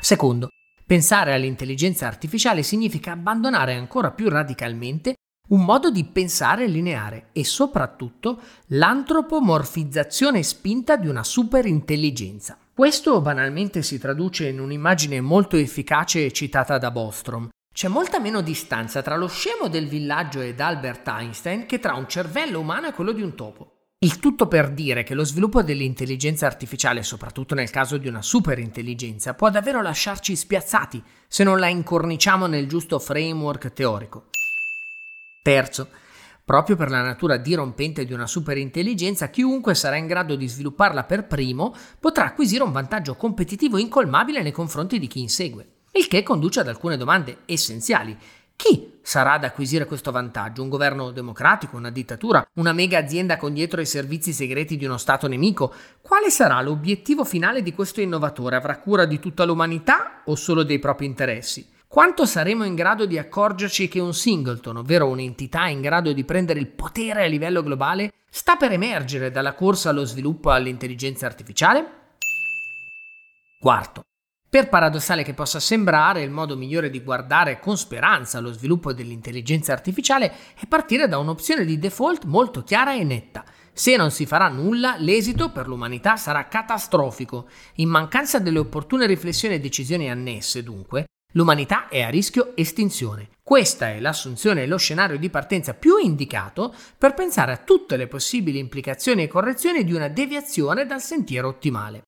Secondo, 0.00 0.50
pensare 0.86 1.34
all'intelligenza 1.34 2.06
artificiale 2.06 2.62
significa 2.62 3.10
abbandonare 3.10 3.74
ancora 3.74 4.12
più 4.12 4.28
radicalmente 4.28 5.14
un 5.48 5.64
modo 5.64 5.90
di 5.90 6.04
pensare 6.04 6.68
lineare 6.68 7.30
e 7.32 7.44
soprattutto 7.44 8.40
l'antropomorfizzazione 8.66 10.44
spinta 10.44 10.94
di 10.94 11.08
una 11.08 11.24
superintelligenza. 11.24 12.56
Questo 12.72 13.20
banalmente 13.20 13.82
si 13.82 13.98
traduce 13.98 14.46
in 14.46 14.60
un'immagine 14.60 15.20
molto 15.20 15.56
efficace 15.56 16.30
citata 16.30 16.78
da 16.78 16.92
Bostrom, 16.92 17.48
c'è 17.72 17.88
molta 17.88 18.18
meno 18.18 18.40
distanza 18.40 19.00
tra 19.00 19.16
lo 19.16 19.28
scemo 19.28 19.68
del 19.68 19.88
villaggio 19.88 20.40
ed 20.40 20.60
Albert 20.60 21.06
Einstein 21.06 21.66
che 21.66 21.78
tra 21.78 21.94
un 21.94 22.08
cervello 22.08 22.60
umano 22.60 22.88
e 22.88 22.92
quello 22.92 23.12
di 23.12 23.22
un 23.22 23.34
topo. 23.34 23.74
Il 24.02 24.18
tutto 24.18 24.48
per 24.48 24.70
dire 24.70 25.02
che 25.02 25.14
lo 25.14 25.24
sviluppo 25.24 25.62
dell'intelligenza 25.62 26.46
artificiale, 26.46 27.02
soprattutto 27.02 27.54
nel 27.54 27.70
caso 27.70 27.98
di 27.98 28.08
una 28.08 28.22
superintelligenza, 28.22 29.34
può 29.34 29.50
davvero 29.50 29.82
lasciarci 29.82 30.34
spiazzati 30.34 31.02
se 31.28 31.44
non 31.44 31.58
la 31.58 31.68
incorniciamo 31.68 32.46
nel 32.46 32.66
giusto 32.66 32.98
framework 32.98 33.72
teorico. 33.72 34.30
Terzo, 35.42 35.88
proprio 36.44 36.76
per 36.76 36.90
la 36.90 37.02
natura 37.02 37.36
dirompente 37.36 38.04
di 38.04 38.12
una 38.12 38.26
superintelligenza, 38.26 39.28
chiunque 39.28 39.74
sarà 39.74 39.96
in 39.96 40.06
grado 40.06 40.34
di 40.34 40.48
svilupparla 40.48 41.04
per 41.04 41.26
primo 41.26 41.74
potrà 42.00 42.24
acquisire 42.24 42.64
un 42.64 42.72
vantaggio 42.72 43.16
competitivo 43.16 43.76
incolmabile 43.76 44.42
nei 44.42 44.52
confronti 44.52 44.98
di 44.98 45.06
chi 45.06 45.20
insegue. 45.20 45.79
Il 45.92 46.06
che 46.06 46.22
conduce 46.22 46.60
ad 46.60 46.68
alcune 46.68 46.96
domande 46.96 47.38
essenziali. 47.46 48.16
Chi 48.54 48.98
sarà 49.02 49.32
ad 49.32 49.44
acquisire 49.44 49.86
questo 49.86 50.12
vantaggio? 50.12 50.62
Un 50.62 50.68
governo 50.68 51.10
democratico, 51.10 51.76
una 51.76 51.90
dittatura, 51.90 52.46
una 52.54 52.72
mega 52.72 52.98
azienda 52.98 53.36
con 53.36 53.54
dietro 53.54 53.80
i 53.80 53.86
servizi 53.86 54.32
segreti 54.32 54.76
di 54.76 54.84
uno 54.84 54.98
Stato 54.98 55.26
nemico? 55.26 55.72
Quale 56.00 56.30
sarà 56.30 56.60
l'obiettivo 56.60 57.24
finale 57.24 57.62
di 57.62 57.72
questo 57.72 58.00
innovatore? 58.00 58.56
Avrà 58.56 58.78
cura 58.78 59.04
di 59.04 59.18
tutta 59.18 59.44
l'umanità 59.44 60.22
o 60.26 60.36
solo 60.36 60.62
dei 60.62 60.78
propri 60.78 61.06
interessi? 61.06 61.66
Quanto 61.88 62.24
saremo 62.24 62.62
in 62.62 62.76
grado 62.76 63.04
di 63.04 63.18
accorgerci 63.18 63.88
che 63.88 63.98
un 63.98 64.14
singleton, 64.14 64.76
ovvero 64.76 65.08
un'entità 65.08 65.66
in 65.66 65.80
grado 65.80 66.12
di 66.12 66.24
prendere 66.24 66.60
il 66.60 66.68
potere 66.68 67.24
a 67.24 67.26
livello 67.26 67.64
globale, 67.64 68.12
sta 68.30 68.54
per 68.54 68.70
emergere 68.70 69.32
dalla 69.32 69.54
corsa 69.54 69.88
allo 69.88 70.04
sviluppo 70.04 70.50
all'intelligenza 70.50 71.26
artificiale? 71.26 71.98
Quarto, 73.58 74.04
per 74.50 74.68
paradossale 74.68 75.22
che 75.22 75.32
possa 75.32 75.60
sembrare, 75.60 76.22
il 76.22 76.30
modo 76.32 76.56
migliore 76.56 76.90
di 76.90 77.04
guardare 77.04 77.60
con 77.60 77.78
speranza 77.78 78.38
allo 78.38 78.50
sviluppo 78.50 78.92
dell'intelligenza 78.92 79.72
artificiale 79.72 80.32
è 80.58 80.66
partire 80.66 81.06
da 81.06 81.18
un'opzione 81.18 81.64
di 81.64 81.78
default 81.78 82.24
molto 82.24 82.64
chiara 82.64 82.92
e 82.92 83.04
netta. 83.04 83.44
Se 83.72 83.94
non 83.94 84.10
si 84.10 84.26
farà 84.26 84.48
nulla, 84.48 84.96
l'esito 84.98 85.52
per 85.52 85.68
l'umanità 85.68 86.16
sarà 86.16 86.48
catastrofico. 86.48 87.46
In 87.76 87.90
mancanza 87.90 88.40
delle 88.40 88.58
opportune 88.58 89.06
riflessioni 89.06 89.54
e 89.54 89.60
decisioni 89.60 90.10
annesse, 90.10 90.64
dunque, 90.64 91.04
l'umanità 91.34 91.86
è 91.86 92.02
a 92.02 92.10
rischio 92.10 92.56
estinzione. 92.56 93.28
Questa 93.44 93.90
è 93.90 94.00
l'assunzione 94.00 94.64
e 94.64 94.66
lo 94.66 94.78
scenario 94.78 95.16
di 95.16 95.30
partenza 95.30 95.74
più 95.74 95.96
indicato 95.96 96.74
per 96.98 97.14
pensare 97.14 97.52
a 97.52 97.58
tutte 97.58 97.96
le 97.96 98.08
possibili 98.08 98.58
implicazioni 98.58 99.22
e 99.22 99.28
correzioni 99.28 99.84
di 99.84 99.92
una 99.92 100.08
deviazione 100.08 100.86
dal 100.86 101.00
sentiero 101.00 101.46
ottimale. 101.46 102.02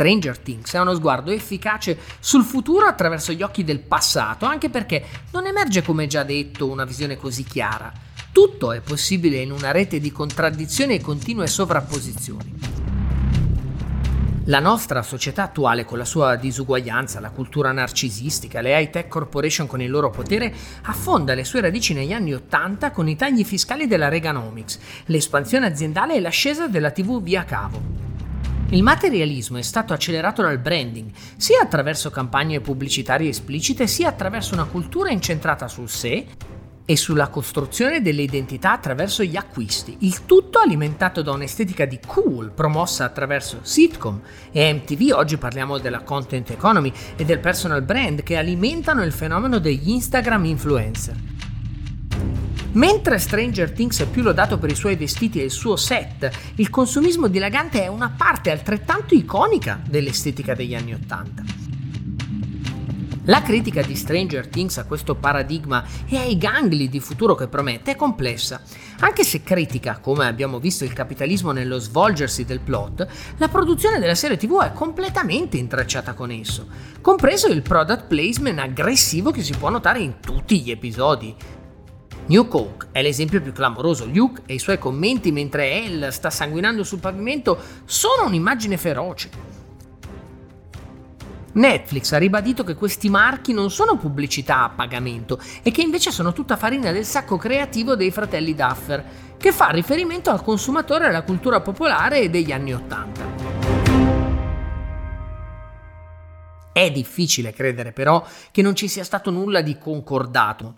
Stranger 0.00 0.38
Things 0.38 0.72
è 0.72 0.80
uno 0.80 0.94
sguardo 0.94 1.30
efficace 1.30 1.98
sul 2.20 2.42
futuro 2.42 2.86
attraverso 2.86 3.32
gli 3.32 3.42
occhi 3.42 3.64
del 3.64 3.80
passato, 3.80 4.46
anche 4.46 4.70
perché 4.70 5.04
non 5.32 5.44
emerge, 5.44 5.82
come 5.82 6.06
già 6.06 6.22
detto, 6.22 6.70
una 6.70 6.86
visione 6.86 7.18
così 7.18 7.44
chiara. 7.44 7.92
Tutto 8.32 8.72
è 8.72 8.80
possibile 8.80 9.42
in 9.42 9.52
una 9.52 9.72
rete 9.72 10.00
di 10.00 10.10
contraddizioni 10.10 10.94
e 10.94 11.02
continue 11.02 11.46
sovrapposizioni. 11.46 12.58
La 14.44 14.58
nostra 14.58 15.02
società 15.02 15.42
attuale, 15.42 15.84
con 15.84 15.98
la 15.98 16.06
sua 16.06 16.36
disuguaglianza, 16.36 17.20
la 17.20 17.28
cultura 17.28 17.70
narcisistica, 17.70 18.62
le 18.62 18.80
high-tech 18.80 19.06
corporation 19.06 19.66
con 19.66 19.82
il 19.82 19.90
loro 19.90 20.08
potere, 20.08 20.50
affonda 20.84 21.34
le 21.34 21.44
sue 21.44 21.60
radici 21.60 21.92
negli 21.92 22.14
anni 22.14 22.32
Ottanta 22.32 22.90
con 22.90 23.06
i 23.06 23.16
tagli 23.16 23.44
fiscali 23.44 23.86
della 23.86 24.08
Reaganomics, 24.08 24.78
l'espansione 25.06 25.66
aziendale 25.66 26.14
e 26.14 26.20
l'ascesa 26.20 26.68
della 26.68 26.90
TV 26.90 27.22
via 27.22 27.44
cavo. 27.44 28.09
Il 28.72 28.84
materialismo 28.84 29.58
è 29.58 29.62
stato 29.62 29.92
accelerato 29.92 30.42
dal 30.42 30.58
branding, 30.58 31.10
sia 31.36 31.60
attraverso 31.60 32.10
campagne 32.10 32.60
pubblicitarie 32.60 33.28
esplicite, 33.28 33.88
sia 33.88 34.08
attraverso 34.08 34.54
una 34.54 34.64
cultura 34.64 35.10
incentrata 35.10 35.66
sul 35.66 35.88
sé 35.88 36.24
e 36.84 36.96
sulla 36.96 37.26
costruzione 37.26 38.00
delle 38.00 38.22
identità 38.22 38.70
attraverso 38.70 39.24
gli 39.24 39.34
acquisti, 39.34 39.96
il 40.00 40.24
tutto 40.24 40.60
alimentato 40.60 41.20
da 41.20 41.32
un'estetica 41.32 41.84
di 41.84 41.98
cool 42.06 42.52
promossa 42.52 43.04
attraverso 43.04 43.58
sitcom 43.62 44.20
e 44.52 44.72
MTV, 44.72 45.14
oggi 45.16 45.36
parliamo 45.36 45.78
della 45.78 46.02
content 46.02 46.50
economy 46.50 46.92
e 47.16 47.24
del 47.24 47.40
personal 47.40 47.82
brand 47.82 48.22
che 48.22 48.36
alimentano 48.36 49.02
il 49.02 49.12
fenomeno 49.12 49.58
degli 49.58 49.90
Instagram 49.90 50.44
influencer. 50.44 51.39
Mentre 52.72 53.18
Stranger 53.18 53.72
Things 53.72 54.00
è 54.00 54.06
più 54.06 54.22
lodato 54.22 54.56
per 54.58 54.70
i 54.70 54.76
suoi 54.76 54.94
vestiti 54.94 55.40
e 55.40 55.44
il 55.44 55.50
suo 55.50 55.74
set, 55.74 56.30
il 56.56 56.70
consumismo 56.70 57.26
dilagante 57.26 57.82
è 57.82 57.88
una 57.88 58.14
parte 58.16 58.50
altrettanto 58.50 59.14
iconica 59.14 59.80
dell'estetica 59.84 60.54
degli 60.54 60.74
anni 60.76 60.94
Ottanta. 60.94 61.42
La 63.24 63.42
critica 63.42 63.82
di 63.82 63.94
Stranger 63.94 64.48
Things 64.48 64.78
a 64.78 64.86
questo 64.86 65.14
paradigma 65.14 65.84
e 66.08 66.16
ai 66.16 66.38
gangli 66.38 66.88
di 66.88 67.00
futuro 67.00 67.34
che 67.34 67.48
promette 67.48 67.92
è 67.92 67.96
complessa. 67.96 68.62
Anche 69.00 69.24
se 69.24 69.42
critica, 69.42 69.98
come 70.00 70.26
abbiamo 70.26 70.58
visto, 70.58 70.84
il 70.84 70.92
capitalismo 70.92 71.52
nello 71.52 71.78
svolgersi 71.78 72.44
del 72.44 72.60
plot, 72.60 73.06
la 73.36 73.48
produzione 73.48 73.98
della 73.98 74.14
serie 74.14 74.36
TV 74.36 74.62
è 74.62 74.72
completamente 74.72 75.58
intrecciata 75.58 76.14
con 76.14 76.30
esso, 76.30 76.66
compreso 77.00 77.46
il 77.48 77.62
product 77.62 78.06
placement 78.06 78.58
aggressivo 78.58 79.30
che 79.30 79.42
si 79.42 79.54
può 79.56 79.68
notare 79.68 80.00
in 80.00 80.14
tutti 80.20 80.60
gli 80.60 80.70
episodi. 80.70 81.36
New 82.30 82.46
Coke 82.46 82.86
è 82.92 83.02
l'esempio 83.02 83.42
più 83.42 83.52
clamoroso. 83.52 84.06
Luke 84.06 84.42
e 84.46 84.54
i 84.54 84.60
suoi 84.60 84.78
commenti 84.78 85.32
mentre 85.32 85.82
Elle 85.82 86.12
sta 86.12 86.30
sanguinando 86.30 86.84
sul 86.84 87.00
pavimento 87.00 87.58
sono 87.84 88.26
un'immagine 88.26 88.76
feroce. 88.76 89.30
Netflix 91.54 92.12
ha 92.12 92.18
ribadito 92.18 92.62
che 92.62 92.76
questi 92.76 93.10
marchi 93.10 93.52
non 93.52 93.68
sono 93.68 93.96
pubblicità 93.96 94.62
a 94.62 94.68
pagamento 94.68 95.40
e 95.64 95.72
che 95.72 95.82
invece 95.82 96.12
sono 96.12 96.32
tutta 96.32 96.56
farina 96.56 96.92
del 96.92 97.04
sacco 97.04 97.36
creativo 97.36 97.96
dei 97.96 98.12
fratelli 98.12 98.54
Duffer, 98.54 99.04
che 99.36 99.50
fa 99.50 99.70
riferimento 99.70 100.30
al 100.30 100.44
consumatore 100.44 101.06
e 101.06 101.08
alla 101.08 101.22
cultura 101.22 101.60
popolare 101.60 102.30
degli 102.30 102.52
anni 102.52 102.72
Ottanta. 102.72 103.90
È 106.72 106.90
difficile 106.92 107.52
credere 107.52 107.90
però 107.90 108.24
che 108.52 108.62
non 108.62 108.76
ci 108.76 108.86
sia 108.86 109.02
stato 109.02 109.32
nulla 109.32 109.62
di 109.62 109.76
concordato. 109.76 110.76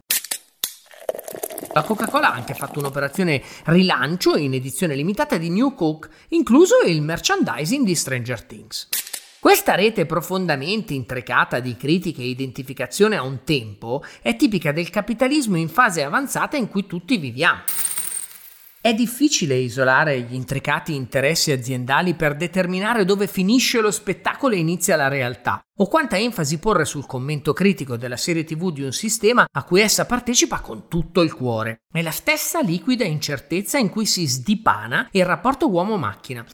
La 1.75 1.83
Coca-Cola 1.85 2.31
ha 2.31 2.35
anche 2.35 2.53
fatto 2.53 2.81
un'operazione 2.81 3.43
rilancio 3.65 4.37
in 4.37 4.53
edizione 4.53 4.95
limitata 4.95 5.39
di 5.39 5.49
New 5.49 5.73
Coke, 5.75 6.11
incluso 6.29 6.75
il 6.87 7.01
merchandising 7.01 7.87
di 7.87 7.95
Stranger 7.95 8.43
Things. 8.45 8.89
Questa 9.41 9.75
rete 9.75 10.05
profondamente 10.05 10.93
intricata 10.93 11.61
di 11.61 11.75
critiche 11.77 12.21
e 12.21 12.27
identificazione 12.27 13.17
a 13.17 13.23
un 13.23 13.43
tempo 13.45 14.05
è 14.21 14.37
tipica 14.37 14.71
del 14.71 14.91
capitalismo 14.91 15.57
in 15.57 15.71
fase 15.71 16.03
avanzata 16.03 16.59
in 16.59 16.69
cui 16.69 16.87
tutti 16.87 17.17
viviamo. 17.17 17.63
È 18.85 18.93
difficile 18.95 19.55
isolare 19.55 20.23
gli 20.23 20.35
intricati 20.35 20.97
interessi 20.97 21.53
aziendali 21.53 22.15
per 22.15 22.35
determinare 22.35 23.05
dove 23.05 23.29
finisce 23.29 23.81
lo 23.81 23.93
spettacolo 23.93 24.57
e 24.57 24.59
inizia 24.59 24.97
la 24.97 25.07
realtà, 25.07 25.61
o 25.79 25.87
quanta 25.87 26.19
enfasi 26.19 26.59
porre 26.59 26.85
sul 26.85 27.07
commento 27.07 27.53
critico 27.53 27.97
della 27.97 28.17
serie 28.17 28.43
TV 28.43 28.73
di 28.73 28.83
un 28.83 28.91
sistema 28.91 29.47
a 29.49 29.63
cui 29.63 29.81
essa 29.83 30.05
partecipa 30.05 30.59
con 30.59 30.89
tutto 30.89 31.23
il 31.23 31.33
cuore. 31.33 31.83
È 31.93 32.03
la 32.03 32.11
stessa 32.11 32.59
liquida 32.59 33.05
incertezza 33.05 33.79
in 33.79 33.89
cui 33.89 34.05
si 34.05 34.27
sdipana 34.27 35.11
il 35.13 35.27
rapporto 35.27 35.71
uomo-macchina. 35.71 36.45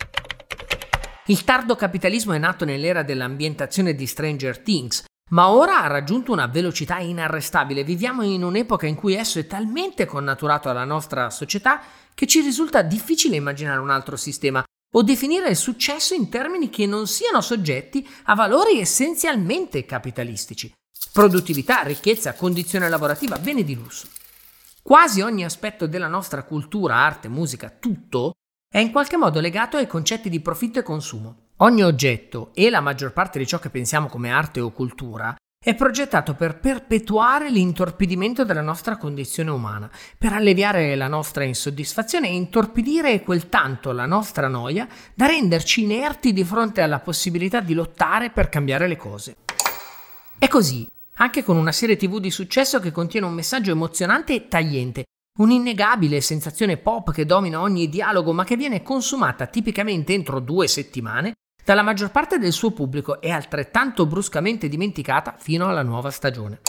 Il 1.28 1.44
tardo 1.44 1.76
capitalismo 1.76 2.34
è 2.34 2.38
nato 2.38 2.66
nell'era 2.66 3.02
dell'ambientazione 3.02 3.94
di 3.94 4.06
Stranger 4.06 4.58
Things, 4.58 5.04
ma 5.30 5.50
ora 5.50 5.82
ha 5.82 5.86
raggiunto 5.86 6.32
una 6.32 6.46
velocità 6.46 6.98
inarrestabile. 6.98 7.84
Viviamo 7.84 8.22
in 8.22 8.42
un'epoca 8.42 8.86
in 8.86 8.94
cui 8.94 9.14
esso 9.14 9.38
è 9.38 9.46
talmente 9.46 10.06
connaturato 10.06 10.70
alla 10.70 10.84
nostra 10.84 11.30
società 11.30 11.80
che 12.18 12.26
ci 12.26 12.40
risulta 12.40 12.82
difficile 12.82 13.36
immaginare 13.36 13.78
un 13.78 13.90
altro 13.90 14.16
sistema 14.16 14.60
o 14.94 15.02
definire 15.04 15.50
il 15.50 15.56
successo 15.56 16.14
in 16.14 16.28
termini 16.28 16.68
che 16.68 16.84
non 16.84 17.06
siano 17.06 17.40
soggetti 17.40 18.04
a 18.24 18.34
valori 18.34 18.80
essenzialmente 18.80 19.84
capitalistici. 19.84 20.72
Produttività, 21.12 21.82
ricchezza, 21.82 22.34
condizione 22.34 22.88
lavorativa, 22.88 23.38
beni 23.38 23.62
di 23.62 23.76
lusso. 23.76 24.08
Quasi 24.82 25.20
ogni 25.20 25.44
aspetto 25.44 25.86
della 25.86 26.08
nostra 26.08 26.42
cultura, 26.42 26.96
arte, 26.96 27.28
musica, 27.28 27.70
tutto 27.70 28.32
è 28.68 28.78
in 28.78 28.90
qualche 28.90 29.16
modo 29.16 29.38
legato 29.38 29.76
ai 29.76 29.86
concetti 29.86 30.28
di 30.28 30.40
profitto 30.40 30.80
e 30.80 30.82
consumo. 30.82 31.50
Ogni 31.58 31.84
oggetto 31.84 32.50
e 32.52 32.68
la 32.68 32.80
maggior 32.80 33.12
parte 33.12 33.38
di 33.38 33.46
ciò 33.46 33.60
che 33.60 33.70
pensiamo 33.70 34.08
come 34.08 34.32
arte 34.32 34.58
o 34.58 34.72
cultura 34.72 35.36
è 35.68 35.74
progettato 35.74 36.34
per 36.34 36.58
perpetuare 36.60 37.50
l'intorpidimento 37.50 38.42
della 38.42 38.62
nostra 38.62 38.96
condizione 38.96 39.50
umana, 39.50 39.90
per 40.16 40.32
alleviare 40.32 40.96
la 40.96 41.08
nostra 41.08 41.44
insoddisfazione 41.44 42.28
e 42.28 42.34
intorpidire 42.36 43.22
quel 43.22 43.50
tanto 43.50 43.92
la 43.92 44.06
nostra 44.06 44.48
noia 44.48 44.88
da 45.12 45.26
renderci 45.26 45.82
inerti 45.82 46.32
di 46.32 46.42
fronte 46.42 46.80
alla 46.80 47.00
possibilità 47.00 47.60
di 47.60 47.74
lottare 47.74 48.30
per 48.30 48.48
cambiare 48.48 48.88
le 48.88 48.96
cose. 48.96 49.36
È 50.38 50.48
così, 50.48 50.88
anche 51.16 51.44
con 51.44 51.58
una 51.58 51.72
serie 51.72 51.96
tv 51.96 52.18
di 52.18 52.30
successo 52.30 52.80
che 52.80 52.90
contiene 52.90 53.26
un 53.26 53.34
messaggio 53.34 53.70
emozionante 53.70 54.34
e 54.34 54.48
tagliente, 54.48 55.02
Un'innegabile 55.38 56.20
sensazione 56.20 56.78
pop 56.78 57.12
che 57.12 57.24
domina 57.24 57.60
ogni 57.60 57.88
dialogo 57.88 58.32
ma 58.32 58.42
che 58.42 58.56
viene 58.56 58.82
consumata 58.82 59.46
tipicamente 59.46 60.12
entro 60.12 60.40
due 60.40 60.66
settimane 60.66 61.34
dalla 61.68 61.82
maggior 61.82 62.10
parte 62.10 62.38
del 62.38 62.54
suo 62.54 62.70
pubblico 62.70 63.20
e 63.20 63.30
altrettanto 63.30 64.06
bruscamente 64.06 64.70
dimenticata 64.70 65.34
fino 65.36 65.68
alla 65.68 65.82
nuova 65.82 66.10
stagione. 66.10 66.62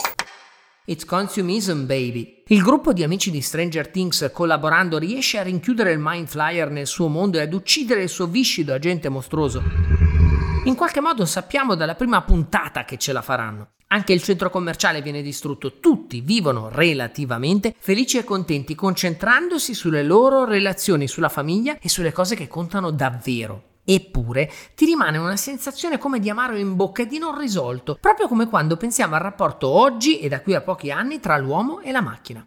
It's 0.84 1.06
consumism, 1.06 1.86
baby. 1.86 2.42
Il 2.48 2.60
gruppo 2.60 2.92
di 2.92 3.02
amici 3.02 3.30
di 3.30 3.40
Stranger 3.40 3.88
Things 3.88 4.28
collaborando 4.30 4.98
riesce 4.98 5.38
a 5.38 5.42
rinchiudere 5.42 5.92
il 5.92 6.00
Mind 6.02 6.28
Flyer 6.28 6.68
nel 6.68 6.86
suo 6.86 7.08
mondo 7.08 7.38
e 7.38 7.40
ad 7.40 7.54
uccidere 7.54 8.02
il 8.02 8.10
suo 8.10 8.26
viscido 8.26 8.74
agente 8.74 9.08
mostruoso. 9.08 9.62
In 10.64 10.74
qualche 10.74 11.00
modo 11.00 11.24
sappiamo 11.24 11.74
dalla 11.76 11.94
prima 11.94 12.20
puntata 12.20 12.84
che 12.84 12.98
ce 12.98 13.14
la 13.14 13.22
faranno. 13.22 13.70
Anche 13.86 14.12
il 14.12 14.22
centro 14.22 14.50
commerciale 14.50 15.00
viene 15.00 15.22
distrutto, 15.22 15.80
tutti 15.80 16.20
vivono 16.20 16.68
relativamente 16.68 17.74
felici 17.78 18.18
e 18.18 18.24
contenti, 18.24 18.74
concentrandosi 18.74 19.72
sulle 19.72 20.02
loro 20.02 20.44
relazioni, 20.44 21.08
sulla 21.08 21.30
famiglia 21.30 21.78
e 21.80 21.88
sulle 21.88 22.12
cose 22.12 22.34
che 22.34 22.48
contano 22.48 22.90
davvero. 22.90 23.69
Eppure 23.84 24.50
ti 24.74 24.84
rimane 24.84 25.18
una 25.18 25.36
sensazione 25.36 25.98
come 25.98 26.20
di 26.20 26.30
amaro 26.30 26.56
in 26.56 26.76
bocca 26.76 27.02
e 27.02 27.06
di 27.06 27.18
non 27.18 27.38
risolto, 27.38 27.96
proprio 28.00 28.28
come 28.28 28.48
quando 28.48 28.76
pensiamo 28.76 29.14
al 29.14 29.22
rapporto 29.22 29.68
oggi 29.68 30.20
e 30.20 30.28
da 30.28 30.42
qui 30.42 30.54
a 30.54 30.60
pochi 30.60 30.90
anni 30.90 31.20
tra 31.20 31.36
l'uomo 31.38 31.80
e 31.80 31.90
la 31.90 32.00
macchina. 32.00 32.46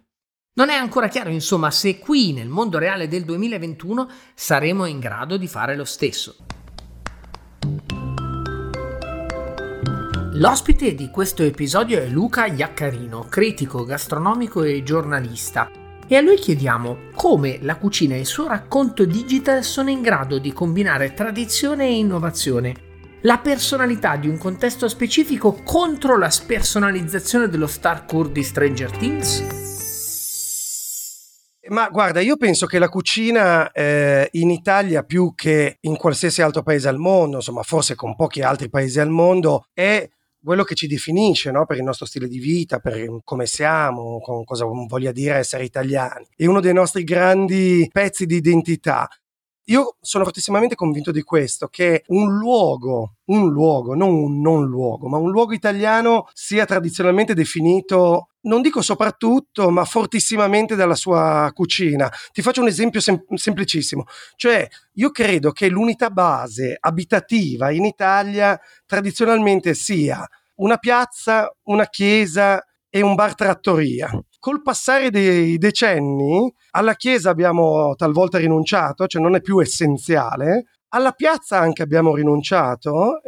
Non 0.56 0.70
è 0.70 0.74
ancora 0.74 1.08
chiaro, 1.08 1.30
insomma, 1.30 1.70
se 1.72 1.98
qui 1.98 2.32
nel 2.32 2.48
mondo 2.48 2.78
reale 2.78 3.08
del 3.08 3.24
2021 3.24 4.08
saremo 4.34 4.86
in 4.86 5.00
grado 5.00 5.36
di 5.36 5.48
fare 5.48 5.74
lo 5.74 5.84
stesso. 5.84 6.36
L'ospite 10.36 10.94
di 10.94 11.10
questo 11.10 11.42
episodio 11.42 12.00
è 12.00 12.06
Luca 12.06 12.46
Iaccarino, 12.46 13.26
critico 13.28 13.84
gastronomico 13.84 14.62
e 14.62 14.82
giornalista. 14.82 15.70
E 16.06 16.16
a 16.16 16.20
lui 16.20 16.36
chiediamo 16.36 17.10
come 17.14 17.58
la 17.62 17.76
cucina 17.76 18.14
e 18.14 18.20
il 18.20 18.26
suo 18.26 18.46
racconto 18.46 19.06
digital 19.06 19.64
sono 19.64 19.88
in 19.88 20.02
grado 20.02 20.38
di 20.38 20.52
combinare 20.52 21.14
tradizione 21.14 21.86
e 21.86 21.96
innovazione, 21.96 22.74
la 23.22 23.38
personalità 23.38 24.16
di 24.16 24.28
un 24.28 24.36
contesto 24.36 24.86
specifico 24.86 25.62
contro 25.64 26.18
la 26.18 26.28
spersonalizzazione 26.28 27.48
dello 27.48 27.66
star 27.66 28.04
core 28.04 28.32
di 28.32 28.42
Stranger 28.42 28.90
Things? 28.90 29.62
Ma 31.68 31.88
guarda, 31.88 32.20
io 32.20 32.36
penso 32.36 32.66
che 32.66 32.78
la 32.78 32.90
cucina 32.90 33.72
eh, 33.72 34.28
in 34.32 34.50
Italia 34.50 35.02
più 35.04 35.32
che 35.34 35.78
in 35.80 35.96
qualsiasi 35.96 36.42
altro 36.42 36.62
paese 36.62 36.88
al 36.88 36.98
mondo, 36.98 37.36
insomma 37.36 37.62
forse 37.62 37.94
con 37.94 38.14
pochi 38.14 38.42
altri 38.42 38.68
paesi 38.68 39.00
al 39.00 39.08
mondo, 39.08 39.68
è 39.72 40.06
quello 40.44 40.62
che 40.62 40.74
ci 40.74 40.86
definisce 40.86 41.50
no? 41.50 41.64
per 41.64 41.78
il 41.78 41.82
nostro 41.82 42.06
stile 42.06 42.28
di 42.28 42.38
vita, 42.38 42.78
per 42.78 43.20
come 43.24 43.46
siamo, 43.46 44.20
con 44.20 44.44
cosa 44.44 44.66
voglia 44.66 45.10
dire 45.10 45.36
essere 45.36 45.64
italiani. 45.64 46.26
È 46.36 46.46
uno 46.46 46.60
dei 46.60 46.74
nostri 46.74 47.02
grandi 47.02 47.88
pezzi 47.90 48.26
di 48.26 48.36
identità. 48.36 49.08
Io 49.68 49.96
sono 50.00 50.24
fortissimamente 50.24 50.74
convinto 50.74 51.10
di 51.10 51.22
questo, 51.22 51.68
che 51.68 52.04
un 52.08 52.36
luogo, 52.36 53.14
un 53.26 53.50
luogo, 53.50 53.94
non 53.94 54.12
un 54.12 54.40
non 54.40 54.66
luogo, 54.66 55.08
ma 55.08 55.16
un 55.16 55.30
luogo 55.30 55.54
italiano 55.54 56.28
sia 56.34 56.66
tradizionalmente 56.66 57.32
definito, 57.32 58.28
non 58.44 58.62
dico 58.62 58.80
soprattutto, 58.80 59.70
ma 59.70 59.84
fortissimamente 59.84 60.74
dalla 60.74 60.94
sua 60.94 61.50
cucina. 61.52 62.10
Ti 62.32 62.42
faccio 62.42 62.62
un 62.62 62.68
esempio 62.68 63.00
sem- 63.00 63.22
semplicissimo, 63.34 64.04
cioè 64.36 64.66
io 64.94 65.10
credo 65.10 65.52
che 65.52 65.68
l'unità 65.68 66.10
base 66.10 66.76
abitativa 66.78 67.70
in 67.70 67.84
Italia 67.84 68.58
tradizionalmente 68.86 69.74
sia 69.74 70.26
una 70.56 70.78
piazza, 70.78 71.52
una 71.64 71.86
chiesa 71.86 72.64
e 72.88 73.00
un 73.00 73.14
bar 73.14 73.34
trattoria 73.34 74.10
col 74.44 74.60
passare 74.60 75.08
dei 75.08 75.56
decenni 75.56 76.52
alla 76.72 76.96
Chiesa 76.96 77.30
abbiamo 77.30 77.94
talvolta 77.94 78.36
rinunciato, 78.36 79.06
cioè 79.06 79.22
non 79.22 79.34
è 79.34 79.40
più 79.40 79.58
essenziale. 79.58 80.66
Alla 80.94 81.10
piazza 81.10 81.58
anche 81.58 81.82
abbiamo 81.82 82.14
rinunciato, 82.14 83.20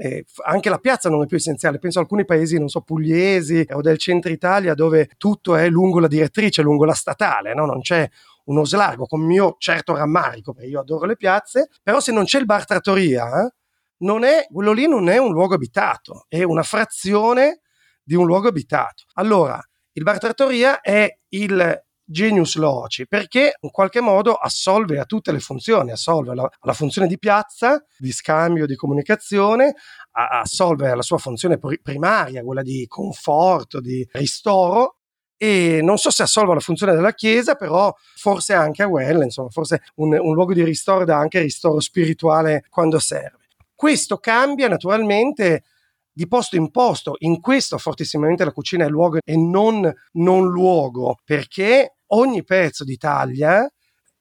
anche 0.45 0.69
la 0.69 0.79
piazza 0.79 1.11
non 1.11 1.25
è 1.25 1.27
più 1.27 1.37
essenziale. 1.37 1.81
Penso 1.81 1.99
a 1.99 2.03
alcuni 2.03 2.25
paesi, 2.25 2.61
non 2.61 2.69
so, 2.69 2.83
pugliesi 2.83 3.67
o 3.73 3.81
del 3.81 3.99
centro 3.99 4.31
Italia, 4.31 4.75
dove 4.75 5.11
tutto 5.17 5.57
è 5.57 5.69
lungo 5.69 5.99
la 5.99 6.07
direttrice, 6.07 6.63
lungo 6.63 6.85
la 6.85 6.95
statale, 6.95 7.55
no? 7.55 7.67
non 7.67 7.81
c'è 7.81 8.09
uno 8.45 8.65
slargo, 8.65 9.07
con 9.07 9.21
mio 9.21 9.57
certo 9.59 9.97
rammarico, 9.97 10.53
perché 10.53 10.69
io 10.69 10.79
adoro 10.79 11.07
le 11.07 11.17
piazze, 11.17 11.69
però 11.83 11.99
se 11.99 12.13
non 12.13 12.23
c'è 12.23 12.39
il 12.39 12.45
bar 12.45 12.65
trattoria, 12.65 13.53
non 13.99 14.23
è, 14.23 14.47
quello 14.49 14.71
lì 14.71 14.87
non 14.87 15.09
è 15.09 15.19
un 15.19 15.33
luogo 15.33 15.55
abitato, 15.55 16.27
è 16.29 16.45
una 16.45 16.63
frazione 16.63 17.63
di 18.01 18.15
un 18.15 18.27
luogo 18.27 18.47
abitato. 18.47 19.07
Allora, 19.15 19.61
il 19.91 20.05
bar 20.05 20.19
trattoria 20.19 20.81
è 20.81 21.19
il 21.31 21.85
genius 22.07 22.57
loci 22.57 23.07
perché 23.07 23.57
in 23.61 23.71
qualche 23.71 24.01
modo 24.01 24.35
assolve 24.35 24.99
a 24.99 25.05
tutte 25.05 25.33
le 25.33 25.40
funzioni, 25.40 25.90
assolve 25.90 26.31
alla, 26.31 26.49
alla 26.61 26.73
funzione 26.73 27.09
di 27.09 27.19
piazza, 27.19 27.85
di 27.99 28.12
scambio, 28.12 28.64
di 28.64 28.77
comunicazione, 28.77 29.75
a, 30.12 30.40
assolve 30.40 30.88
alla 30.88 31.03
sua 31.03 31.19
funzione 31.19 31.59
primaria, 31.83 32.42
quella 32.42 32.62
di 32.62 32.87
conforto, 32.87 33.81
di 33.81 34.07
ristoro 34.12 34.97
e 35.37 35.81
non 35.83 35.99
so 35.99 36.11
se 36.11 36.23
assolve 36.23 36.55
la 36.55 36.61
funzione 36.61 36.95
della 36.95 37.12
chiesa, 37.12 37.57
però 37.57 37.95
forse 38.14 38.55
anche 38.55 38.83
a 38.83 38.88
quella, 38.88 39.25
insomma, 39.25 39.51
forse 39.51 39.83
un, 39.97 40.16
un 40.19 40.35
luogo 40.35 40.55
di 40.55 40.64
ristoro 40.64 41.05
dà 41.05 41.19
anche 41.19 41.40
ristoro 41.40 41.81
spirituale 41.81 42.64
quando 42.71 42.99
serve. 42.99 43.45
Questo 43.75 44.16
cambia 44.16 44.69
naturalmente 44.69 45.64
di 46.11 46.27
posto 46.27 46.57
in 46.57 46.71
posto. 46.71 47.16
In 47.19 47.42
questo 47.42 47.77
fortissimamente 47.77 48.45
la 48.45 48.53
cucina 48.53 48.87
è 48.87 48.88
luogo 48.88 49.19
e 49.23 49.37
non 49.37 49.92
non 50.12 50.49
luogo, 50.49 51.19
perché 51.23 51.96
ogni 52.09 52.45
pezzo 52.45 52.85
d'Italia 52.85 53.69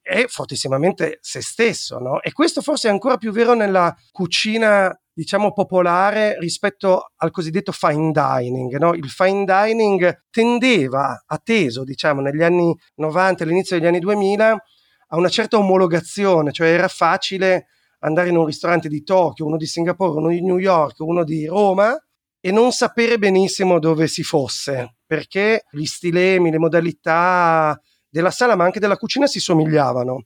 è 0.01 0.25
fortissimamente 0.27 1.17
se 1.21 1.41
stesso, 1.41 1.97
no? 1.97 2.21
E 2.21 2.31
questo 2.31 2.61
forse 2.61 2.87
è 2.87 2.91
ancora 2.91 3.17
più 3.17 3.31
vero 3.31 3.55
nella 3.55 3.93
cucina 4.11 4.95
diciamo 5.11 5.53
popolare 5.53 6.37
rispetto 6.39 7.13
al 7.15 7.31
cosiddetto 7.31 7.71
fine 7.71 8.11
dining. 8.11 8.77
No? 8.77 8.93
Il 8.93 9.09
fine 9.09 9.45
dining 9.45 10.25
tendeva, 10.29 11.23
atteso 11.25 11.83
diciamo 11.83 12.21
negli 12.21 12.43
anni 12.43 12.75
90 12.95 13.43
all'inizio 13.43 13.77
degli 13.77 13.87
anni 13.87 13.99
2000, 13.99 14.63
a 15.07 15.17
una 15.17 15.29
certa 15.29 15.57
omologazione, 15.57 16.51
cioè 16.51 16.67
era 16.67 16.87
facile 16.87 17.67
andare 17.99 18.29
in 18.29 18.37
un 18.37 18.45
ristorante 18.45 18.89
di 18.89 19.03
Tokyo, 19.03 19.45
uno 19.45 19.57
di 19.57 19.65
Singapore, 19.65 20.17
uno 20.17 20.29
di 20.29 20.43
New 20.43 20.57
York, 20.57 20.99
uno 20.99 21.23
di 21.23 21.45
Roma 21.45 21.97
e 22.45 22.51
non 22.51 22.71
sapere 22.71 23.17
benissimo 23.17 23.79
dove 23.79 24.07
si 24.07 24.21
fosse, 24.21 24.97
perché 25.03 25.65
gli 25.71 25.85
stilemi, 25.85 26.51
le 26.51 26.59
modalità 26.59 27.75
della 28.07 28.29
sala, 28.29 28.55
ma 28.55 28.65
anche 28.65 28.79
della 28.79 28.97
cucina 28.97 29.25
si 29.25 29.39
somigliavano. 29.39 30.21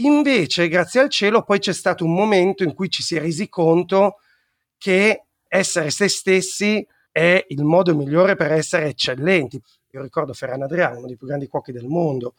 Invece, 0.00 0.66
grazie 0.66 1.02
al 1.02 1.08
cielo, 1.08 1.44
poi 1.44 1.60
c'è 1.60 1.72
stato 1.72 2.04
un 2.04 2.12
momento 2.14 2.64
in 2.64 2.74
cui 2.74 2.90
ci 2.90 3.04
si 3.04 3.14
è 3.14 3.20
resi 3.20 3.48
conto 3.48 4.16
che 4.76 5.26
essere 5.46 5.90
se 5.90 6.08
stessi 6.08 6.84
è 7.12 7.44
il 7.46 7.62
modo 7.62 7.94
migliore 7.94 8.34
per 8.34 8.50
essere 8.50 8.86
eccellenti. 8.86 9.62
Io 9.92 10.02
ricordo 10.02 10.32
Ferran 10.32 10.62
Adriano, 10.62 10.98
uno 10.98 11.06
dei 11.06 11.16
più 11.16 11.28
grandi 11.28 11.46
cuochi 11.46 11.70
del 11.70 11.86
mondo, 11.86 12.34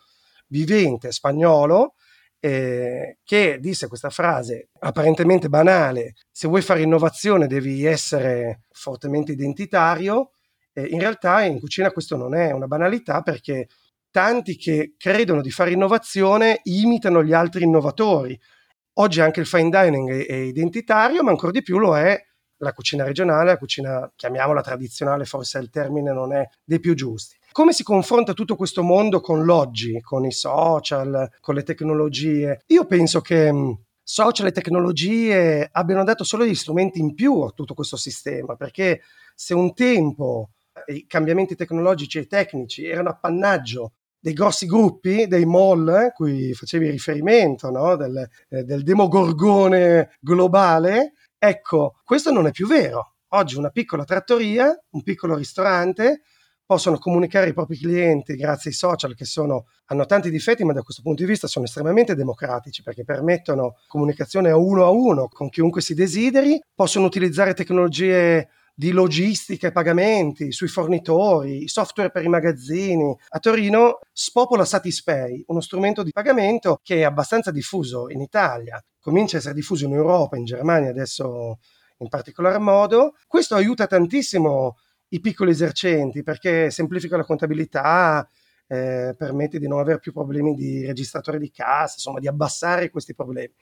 vivente, 0.47 1.13
spagnolo, 1.13 1.93
eh, 2.39 3.17
che 3.23 3.57
disse 3.59 3.87
questa 3.87 4.09
frase 4.09 4.69
apparentemente 4.79 5.49
banale, 5.49 6.13
se 6.31 6.47
vuoi 6.47 6.61
fare 6.61 6.81
innovazione 6.81 7.47
devi 7.47 7.85
essere 7.85 8.61
fortemente 8.71 9.31
identitario, 9.31 10.31
eh, 10.73 10.85
in 10.85 10.99
realtà 10.99 11.41
in 11.41 11.59
cucina 11.59 11.91
questo 11.91 12.15
non 12.15 12.35
è 12.35 12.51
una 12.51 12.67
banalità 12.67 13.21
perché 13.21 13.67
tanti 14.11 14.55
che 14.57 14.93
credono 14.97 15.41
di 15.41 15.51
fare 15.51 15.71
innovazione 15.71 16.59
imitano 16.63 17.23
gli 17.23 17.33
altri 17.33 17.63
innovatori. 17.63 18.39
Oggi 18.99 19.21
anche 19.21 19.39
il 19.39 19.45
fine 19.45 19.69
dining 19.69 20.11
è, 20.11 20.25
è 20.25 20.35
identitario, 20.35 21.23
ma 21.23 21.31
ancora 21.31 21.51
di 21.51 21.61
più 21.61 21.77
lo 21.77 21.95
è 21.97 22.19
la 22.59 22.73
cucina 22.73 23.03
regionale, 23.03 23.51
la 23.51 23.57
cucina, 23.57 24.11
chiamiamola 24.15 24.61
tradizionale, 24.61 25.25
forse 25.25 25.59
il 25.59 25.69
termine 25.69 26.11
non 26.11 26.33
è 26.33 26.47
dei 26.63 26.79
più 26.79 26.95
giusti. 26.95 27.36
Come 27.57 27.73
si 27.73 27.81
confronta 27.81 28.33
tutto 28.33 28.55
questo 28.55 28.83
mondo 28.83 29.19
con 29.19 29.43
l'oggi, 29.43 29.99
con 30.01 30.23
i 30.25 30.31
social, 30.31 31.27
con 31.39 31.55
le 31.55 31.63
tecnologie? 31.63 32.61
Io 32.67 32.85
penso 32.85 33.19
che 33.19 33.51
mm, 33.51 33.71
social 34.03 34.45
e 34.45 34.51
tecnologie 34.51 35.67
abbiano 35.71 36.03
dato 36.03 36.23
solo 36.23 36.43
degli 36.43 36.53
strumenti 36.53 36.99
in 36.99 37.15
più 37.15 37.41
a 37.41 37.49
tutto 37.49 37.73
questo 37.73 37.97
sistema, 37.97 38.55
perché 38.55 39.01
se 39.33 39.55
un 39.55 39.73
tempo 39.73 40.51
i 40.85 41.07
cambiamenti 41.07 41.55
tecnologici 41.55 42.19
e 42.19 42.27
tecnici 42.27 42.85
erano 42.85 43.09
appannaggio 43.09 43.93
dei 44.19 44.33
grossi 44.33 44.67
gruppi, 44.67 45.25
dei 45.25 45.45
mall, 45.45 45.87
eh, 45.89 46.11
cui 46.13 46.53
facevi 46.53 46.91
riferimento, 46.91 47.71
no? 47.71 47.95
del, 47.95 48.29
eh, 48.49 48.65
del 48.65 48.83
demogorgone 48.83 50.11
globale, 50.19 51.13
ecco, 51.39 51.95
questo 52.03 52.31
non 52.31 52.45
è 52.45 52.51
più 52.51 52.67
vero. 52.67 53.15
Oggi 53.29 53.57
una 53.57 53.71
piccola 53.71 54.03
trattoria, 54.03 54.79
un 54.91 55.01
piccolo 55.01 55.35
ristorante, 55.35 56.21
possono 56.67 56.99
comunicare 56.99 57.47
ai 57.47 57.53
propri 57.53 57.77
clienti 57.77 58.35
grazie 58.35 58.69
ai 58.69 58.75
social 58.75 59.15
che 59.15 59.23
sono, 59.23 59.67
hanno 59.85 60.05
tanti 60.05 60.29
difetti 60.29 60.65
ma 60.65 60.73
da 60.73 60.81
questo 60.83 61.01
punto 61.01 61.23
di 61.23 61.29
vista 61.29 61.47
sono 61.47 61.63
estremamente 61.63 62.13
democratici 62.13 62.83
perché 62.83 63.05
permettono 63.05 63.77
comunicazione 63.87 64.49
a 64.49 64.57
uno 64.57 64.83
a 64.83 64.89
uno 64.89 65.29
con 65.29 65.49
chiunque 65.49 65.81
si 65.81 65.93
desideri, 65.93 66.61
possono 66.75 67.05
utilizzare 67.05 67.53
tecnologie 67.53 68.49
di 68.75 68.91
logistica 68.91 69.67
e 69.67 69.71
pagamenti 69.71 70.51
sui 70.51 70.67
fornitori, 70.67 71.67
software 71.67 72.11
per 72.11 72.23
i 72.23 72.27
magazzini. 72.27 73.17
A 73.29 73.39
Torino 73.39 73.97
spopola 74.11 74.65
Satispay, 74.65 75.45
uno 75.47 75.61
strumento 75.61 76.03
di 76.03 76.11
pagamento 76.11 76.79
che 76.83 76.97
è 76.97 77.03
abbastanza 77.03 77.49
diffuso 77.49 78.07
in 78.11 78.21
Italia, 78.21 78.79
comincia 78.99 79.37
a 79.37 79.39
essere 79.39 79.55
diffuso 79.55 79.85
in 79.85 79.93
Europa, 79.93 80.37
in 80.37 80.45
Germania 80.45 80.91
adesso 80.91 81.57
in 81.99 82.09
particolar 82.09 82.59
modo. 82.59 83.15
Questo 83.25 83.55
aiuta 83.55 83.87
tantissimo 83.87 84.75
i 85.09 85.19
piccoli 85.19 85.51
esercenti 85.51 86.23
perché 86.23 86.69
semplifica 86.71 87.17
la 87.17 87.23
contabilità, 87.23 88.27
eh, 88.67 89.15
permette 89.17 89.59
di 89.59 89.67
non 89.67 89.79
avere 89.79 89.99
più 89.99 90.11
problemi 90.11 90.53
di 90.53 90.85
registratore 90.85 91.39
di 91.39 91.51
cassa, 91.51 91.93
insomma 91.95 92.19
di 92.19 92.27
abbassare 92.27 92.89
questi 92.89 93.15
problemi. 93.15 93.53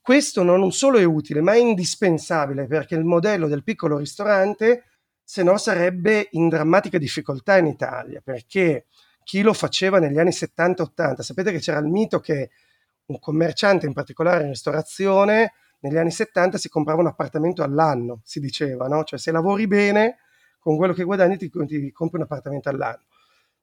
Questo 0.00 0.42
non 0.42 0.70
solo 0.70 0.98
è 0.98 1.04
utile, 1.04 1.40
ma 1.40 1.54
è 1.54 1.58
indispensabile 1.58 2.66
perché 2.66 2.94
il 2.94 3.04
modello 3.04 3.48
del 3.48 3.62
piccolo 3.62 3.96
ristorante, 3.96 4.84
se 5.22 5.42
no, 5.42 5.56
sarebbe 5.56 6.28
in 6.32 6.48
drammatica 6.48 6.98
difficoltà 6.98 7.56
in 7.56 7.66
Italia, 7.66 8.20
perché 8.22 8.84
chi 9.24 9.40
lo 9.40 9.54
faceva 9.54 9.98
negli 9.98 10.18
anni 10.18 10.30
70-80, 10.30 11.20
sapete 11.20 11.50
che 11.50 11.58
c'era 11.58 11.78
il 11.78 11.86
mito 11.86 12.20
che 12.20 12.50
un 13.06 13.18
commerciante, 13.18 13.86
in 13.86 13.94
particolare 13.94 14.42
in 14.44 14.50
ristorazione, 14.50 15.54
negli 15.80 15.96
anni 15.96 16.10
70 16.10 16.58
si 16.58 16.68
comprava 16.68 17.00
un 17.00 17.06
appartamento 17.08 17.62
all'anno, 17.62 18.20
si 18.24 18.40
diceva, 18.40 18.86
no? 18.88 19.04
Cioè 19.04 19.18
se 19.18 19.32
lavori 19.32 19.66
bene, 19.66 20.18
con 20.64 20.78
quello 20.78 20.94
che 20.94 21.04
guadagni 21.04 21.36
ti, 21.36 21.50
ti 21.50 21.92
compri 21.92 22.16
un 22.16 22.22
appartamento 22.22 22.70
all'anno 22.70 23.02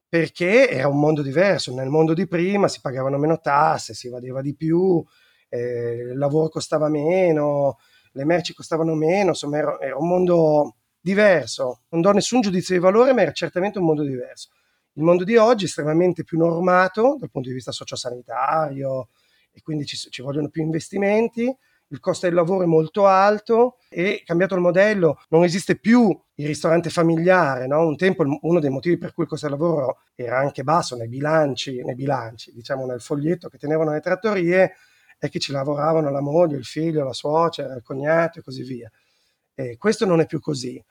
perché 0.07 0.69
era 0.69 0.87
un 0.87 0.99
mondo 0.99 1.23
diverso. 1.23 1.73
Nel 1.73 1.89
mondo 1.89 2.13
di 2.13 2.27
prima 2.27 2.67
si 2.67 2.79
pagavano 2.79 3.17
meno 3.17 3.39
tasse, 3.39 3.93
si 3.93 4.07
evadeva 4.07 4.41
di 4.41 4.53
più, 4.53 5.03
eh, 5.49 6.09
il 6.11 6.17
lavoro 6.17 6.49
costava 6.49 6.89
meno, 6.89 7.79
le 8.11 8.25
merci 8.25 8.53
costavano 8.53 8.93
meno, 8.93 9.29
insomma 9.29 9.57
era, 9.57 9.79
era, 9.79 9.97
un 9.97 10.07
mondo 10.07 10.75
diverso. 10.99 11.83
Non 11.89 12.01
do 12.01 12.11
nessun 12.11 12.41
giudizio 12.41 12.75
di 12.75 12.81
valore, 12.81 13.13
ma 13.13 13.21
era 13.21 13.31
certamente 13.31 13.79
un 13.79 13.85
mondo 13.85 14.03
diverso. 14.03 14.49
Il 14.93 15.03
mondo 15.03 15.23
di 15.23 15.37
oggi 15.37 15.63
è 15.63 15.67
estremamente 15.67 16.23
più 16.23 16.37
normato 16.37 17.15
dal 17.17 17.31
punto 17.31 17.47
di 17.47 17.55
vista 17.55 17.71
sociosanitario 17.71 19.07
e 19.51 19.61
quindi 19.61 19.85
ci, 19.85 19.95
ci 19.95 20.21
vogliono 20.21 20.49
più 20.49 20.61
investimenti, 20.61 21.55
il 21.91 21.99
costo 21.99 22.25
del 22.25 22.36
lavoro 22.36 22.63
è 22.63 22.67
molto 22.67 23.06
alto 23.06 23.77
e 23.89 24.23
cambiato 24.25 24.56
il 24.56 24.62
modello, 24.62 25.21
non 25.30 25.43
esiste 25.43 25.77
più 25.77 26.17
il 26.36 26.47
ristorante 26.47 26.89
familiare, 26.89 27.67
no? 27.67 27.86
un 27.86 27.97
tempo 27.97 28.23
uno 28.41 28.60
dei 28.60 28.69
motivi 28.69 28.97
per 28.97 29.13
cui 29.13 29.23
il 29.23 29.30
costo 29.30 29.47
del 29.47 29.58
lavoro 29.58 29.99
era 30.15 30.38
anche 30.38 30.63
basso 30.63 30.95
nei 30.95 31.10
bilanci, 31.10 31.84
nei 31.84 31.95
bilanci, 31.95 32.54
diciamo 32.54 32.86
nel 32.86 33.01
foglietto 33.01 33.49
che 33.49 33.58
tenevano 33.58 33.91
le 33.91 33.99
trattorie, 33.99 34.73
è 35.17 35.30
che 35.30 35.39
ci 35.39 35.51
lavoravano 35.51 36.10
la 36.10 36.21
moglie, 36.21 36.58
il 36.58 36.65
figlio, 36.65 37.04
la 37.04 37.13
suocera, 37.13 37.75
il 37.75 37.84
cognato 37.84 38.39
e 38.39 38.41
così 38.41 38.63
via. 38.63 38.89
E 39.54 39.77
questo 39.77 40.06
non 40.06 40.19
è 40.19 40.25
più 40.25 40.39
così. 40.39 40.84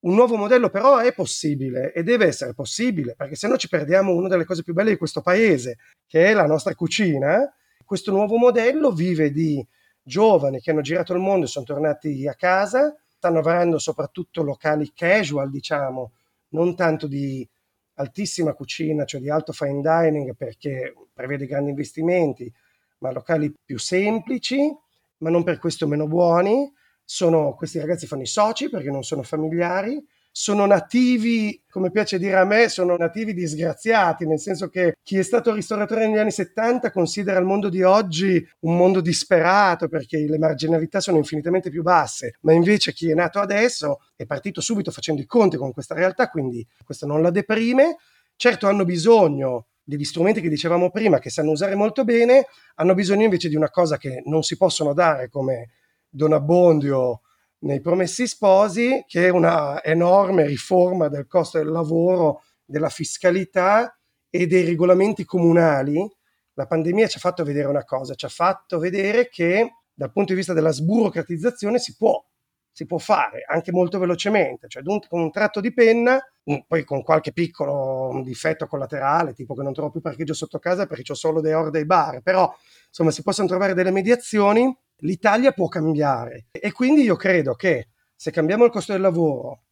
Un 0.00 0.14
nuovo 0.14 0.36
modello 0.36 0.70
però 0.70 0.98
è 0.98 1.12
possibile 1.12 1.92
e 1.92 2.04
deve 2.04 2.26
essere 2.26 2.54
possibile, 2.54 3.14
perché 3.16 3.34
se 3.34 3.48
no 3.48 3.56
ci 3.56 3.68
perdiamo 3.68 4.14
una 4.14 4.28
delle 4.28 4.44
cose 4.44 4.62
più 4.62 4.72
belle 4.72 4.90
di 4.90 4.96
questo 4.96 5.20
paese, 5.20 5.78
che 6.06 6.26
è 6.26 6.32
la 6.32 6.46
nostra 6.46 6.74
cucina. 6.74 7.52
Questo 7.84 8.12
nuovo 8.12 8.36
modello 8.36 8.92
vive 8.92 9.32
di 9.32 9.66
giovani 10.08 10.60
che 10.60 10.72
hanno 10.72 10.80
girato 10.80 11.12
il 11.12 11.20
mondo 11.20 11.44
e 11.44 11.48
sono 11.48 11.66
tornati 11.66 12.26
a 12.26 12.34
casa, 12.34 12.96
stanno 13.06 13.38
avendo 13.38 13.78
soprattutto 13.78 14.42
locali 14.42 14.90
casual, 14.92 15.50
diciamo, 15.50 16.12
non 16.48 16.74
tanto 16.74 17.06
di 17.06 17.46
altissima 17.94 18.54
cucina, 18.54 19.04
cioè 19.04 19.20
di 19.20 19.30
alto 19.30 19.52
fine 19.52 19.80
dining, 19.80 20.34
perché 20.34 20.94
prevede 21.12 21.46
grandi 21.46 21.70
investimenti, 21.70 22.52
ma 22.98 23.12
locali 23.12 23.52
più 23.64 23.78
semplici, 23.78 24.74
ma 25.18 25.30
non 25.30 25.44
per 25.44 25.58
questo 25.58 25.86
meno 25.86 26.06
buoni. 26.06 26.72
Sono, 27.04 27.54
questi 27.54 27.78
ragazzi 27.78 28.06
fanno 28.06 28.22
i 28.22 28.26
soci 28.26 28.68
perché 28.68 28.90
non 28.90 29.02
sono 29.02 29.22
familiari, 29.22 30.04
sono 30.40 30.66
nativi, 30.66 31.60
come 31.68 31.90
piace 31.90 32.16
dire 32.16 32.36
a 32.36 32.44
me, 32.44 32.68
sono 32.68 32.96
nativi 32.96 33.34
disgraziati, 33.34 34.24
nel 34.24 34.38
senso 34.38 34.68
che 34.68 34.94
chi 35.02 35.18
è 35.18 35.22
stato 35.24 35.52
ristoratore 35.52 36.06
negli 36.06 36.18
anni 36.18 36.30
70 36.30 36.92
considera 36.92 37.40
il 37.40 37.44
mondo 37.44 37.68
di 37.68 37.82
oggi 37.82 38.48
un 38.60 38.76
mondo 38.76 39.00
disperato 39.00 39.88
perché 39.88 40.16
le 40.28 40.38
marginalità 40.38 41.00
sono 41.00 41.16
infinitamente 41.16 41.70
più 41.70 41.82
basse, 41.82 42.36
ma 42.42 42.52
invece 42.52 42.92
chi 42.92 43.10
è 43.10 43.14
nato 43.14 43.40
adesso 43.40 43.98
è 44.14 44.26
partito 44.26 44.60
subito 44.60 44.92
facendo 44.92 45.20
i 45.20 45.26
conti 45.26 45.56
con 45.56 45.72
questa 45.72 45.96
realtà, 45.96 46.30
quindi 46.30 46.64
questo 46.84 47.04
non 47.04 47.20
la 47.20 47.30
deprime. 47.30 47.96
Certo 48.36 48.68
hanno 48.68 48.84
bisogno 48.84 49.66
degli 49.82 50.04
strumenti 50.04 50.40
che 50.40 50.48
dicevamo 50.48 50.92
prima, 50.92 51.18
che 51.18 51.30
sanno 51.30 51.50
usare 51.50 51.74
molto 51.74 52.04
bene, 52.04 52.46
hanno 52.76 52.94
bisogno 52.94 53.24
invece 53.24 53.48
di 53.48 53.56
una 53.56 53.70
cosa 53.70 53.96
che 53.96 54.22
non 54.26 54.44
si 54.44 54.56
possono 54.56 54.94
dare 54.94 55.30
come 55.30 55.70
Don 56.08 56.32
Abbondio 56.32 57.22
nei 57.60 57.80
Promessi 57.80 58.26
Sposi, 58.26 59.04
che 59.06 59.26
è 59.26 59.28
una 59.30 59.82
enorme 59.82 60.46
riforma 60.46 61.08
del 61.08 61.26
costo 61.26 61.58
del 61.58 61.68
lavoro, 61.68 62.42
della 62.64 62.88
fiscalità 62.88 63.98
e 64.30 64.46
dei 64.46 64.64
regolamenti 64.64 65.24
comunali. 65.24 66.06
La 66.54 66.66
pandemia 66.66 67.06
ci 67.08 67.16
ha 67.16 67.20
fatto 67.20 67.44
vedere 67.44 67.68
una 67.68 67.84
cosa, 67.84 68.14
ci 68.14 68.26
ha 68.26 68.30
fatto 68.30 68.78
vedere 68.78 69.28
che 69.28 69.72
dal 69.92 70.12
punto 70.12 70.32
di 70.32 70.38
vista 70.38 70.52
della 70.52 70.70
sburocratizzazione 70.70 71.78
si 71.78 71.96
può, 71.96 72.24
si 72.70 72.86
può 72.86 72.98
fare 72.98 73.42
anche 73.48 73.72
molto 73.72 73.98
velocemente, 73.98 74.68
cioè 74.68 74.82
con 74.84 75.20
un 75.20 75.30
tratto 75.32 75.60
di 75.60 75.72
penna, 75.72 76.20
poi 76.66 76.84
con 76.84 77.02
qualche 77.02 77.32
piccolo 77.32 78.20
difetto 78.22 78.66
collaterale, 78.66 79.34
tipo 79.34 79.54
che 79.54 79.62
non 79.62 79.72
trovo 79.72 79.90
più 79.90 80.00
parcheggio 80.00 80.34
sotto 80.34 80.58
casa 80.58 80.86
perché 80.86 81.10
ho 81.10 81.16
solo 81.16 81.40
dei 81.40 81.52
or 81.52 81.70
dei 81.70 81.84
bar, 81.84 82.20
però 82.22 82.52
insomma 82.86 83.10
si 83.10 83.22
possono 83.22 83.48
trovare 83.48 83.74
delle 83.74 83.90
mediazioni 83.90 84.72
l'Italia 84.98 85.52
può 85.52 85.68
cambiare 85.68 86.46
e 86.50 86.72
quindi 86.72 87.02
io 87.02 87.16
credo 87.16 87.54
che 87.54 87.88
se 88.14 88.30
cambiamo 88.30 88.64
il 88.64 88.70
costo 88.70 88.92
del 88.92 89.00
lavoro, 89.00 89.62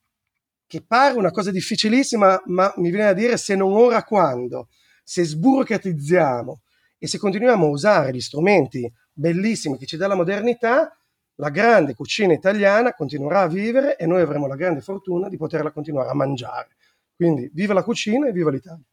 che 0.67 0.83
pare 0.83 1.17
una 1.17 1.31
cosa 1.31 1.51
difficilissima, 1.51 2.43
ma 2.47 2.73
mi 2.77 2.91
viene 2.91 3.07
da 3.07 3.13
dire 3.13 3.37
se 3.37 3.57
non 3.57 3.73
ora 3.73 4.03
quando, 4.05 4.69
se 5.03 5.25
sburocratizziamo 5.25 6.61
e 6.99 7.07
se 7.07 7.19
continuiamo 7.19 7.67
a 7.67 7.71
usare 7.71 8.13
gli 8.13 8.21
strumenti 8.21 8.91
bellissimi 9.13 9.79
che 9.79 9.87
ci 9.87 9.97
dà 9.97 10.07
la 10.07 10.15
modernità, 10.15 10.97
la 11.37 11.51
grande 11.51 11.95
cucina 11.95 12.33
italiana 12.33 12.95
continuerà 12.95 13.43
a 13.43 13.49
vivere 13.49 13.97
e 13.97 14.07
noi 14.07 14.21
avremo 14.21 14.47
la 14.47 14.57
grande 14.57 14.81
fortuna 14.81 15.29
di 15.29 15.37
poterla 15.37 15.71
continuare 15.71 16.09
a 16.09 16.15
mangiare. 16.15 16.77
Quindi 17.15 17.51
viva 17.53 17.75
la 17.75 17.83
cucina 17.83 18.29
e 18.29 18.33
viva 18.33 18.51
l'Italia. 18.51 18.85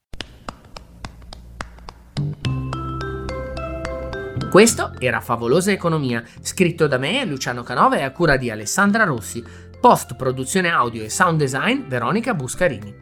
Questo 4.54 4.94
era 5.00 5.20
Favolosa 5.20 5.72
Economia, 5.72 6.24
scritto 6.40 6.86
da 6.86 7.00
me, 7.00 7.26
Luciano 7.26 7.64
Canova 7.64 7.98
e 7.98 8.04
a 8.04 8.12
cura 8.12 8.38
di 8.38 8.52
Alessandra 8.52 9.04
Rossi. 9.04 9.44
Post 9.82 10.16
produzione 10.16 10.70
audio 10.70 11.04
e 11.04 11.10
sound 11.10 11.40
design 11.40 11.88
Veronica 11.88 12.36
Buscarini. 12.36 12.96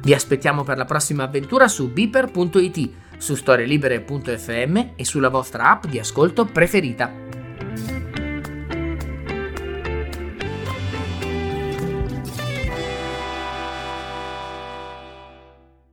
Vi 0.00 0.14
aspettiamo 0.14 0.62
per 0.62 0.76
la 0.76 0.84
prossima 0.84 1.24
avventura 1.24 1.66
su 1.66 1.90
beeper.it, 1.90 2.90
su 3.18 3.34
storielibere.fm 3.34 4.90
e 4.94 5.04
sulla 5.04 5.28
vostra 5.28 5.70
app 5.70 5.86
di 5.86 5.98
ascolto 5.98 6.44
preferita. 6.44 7.12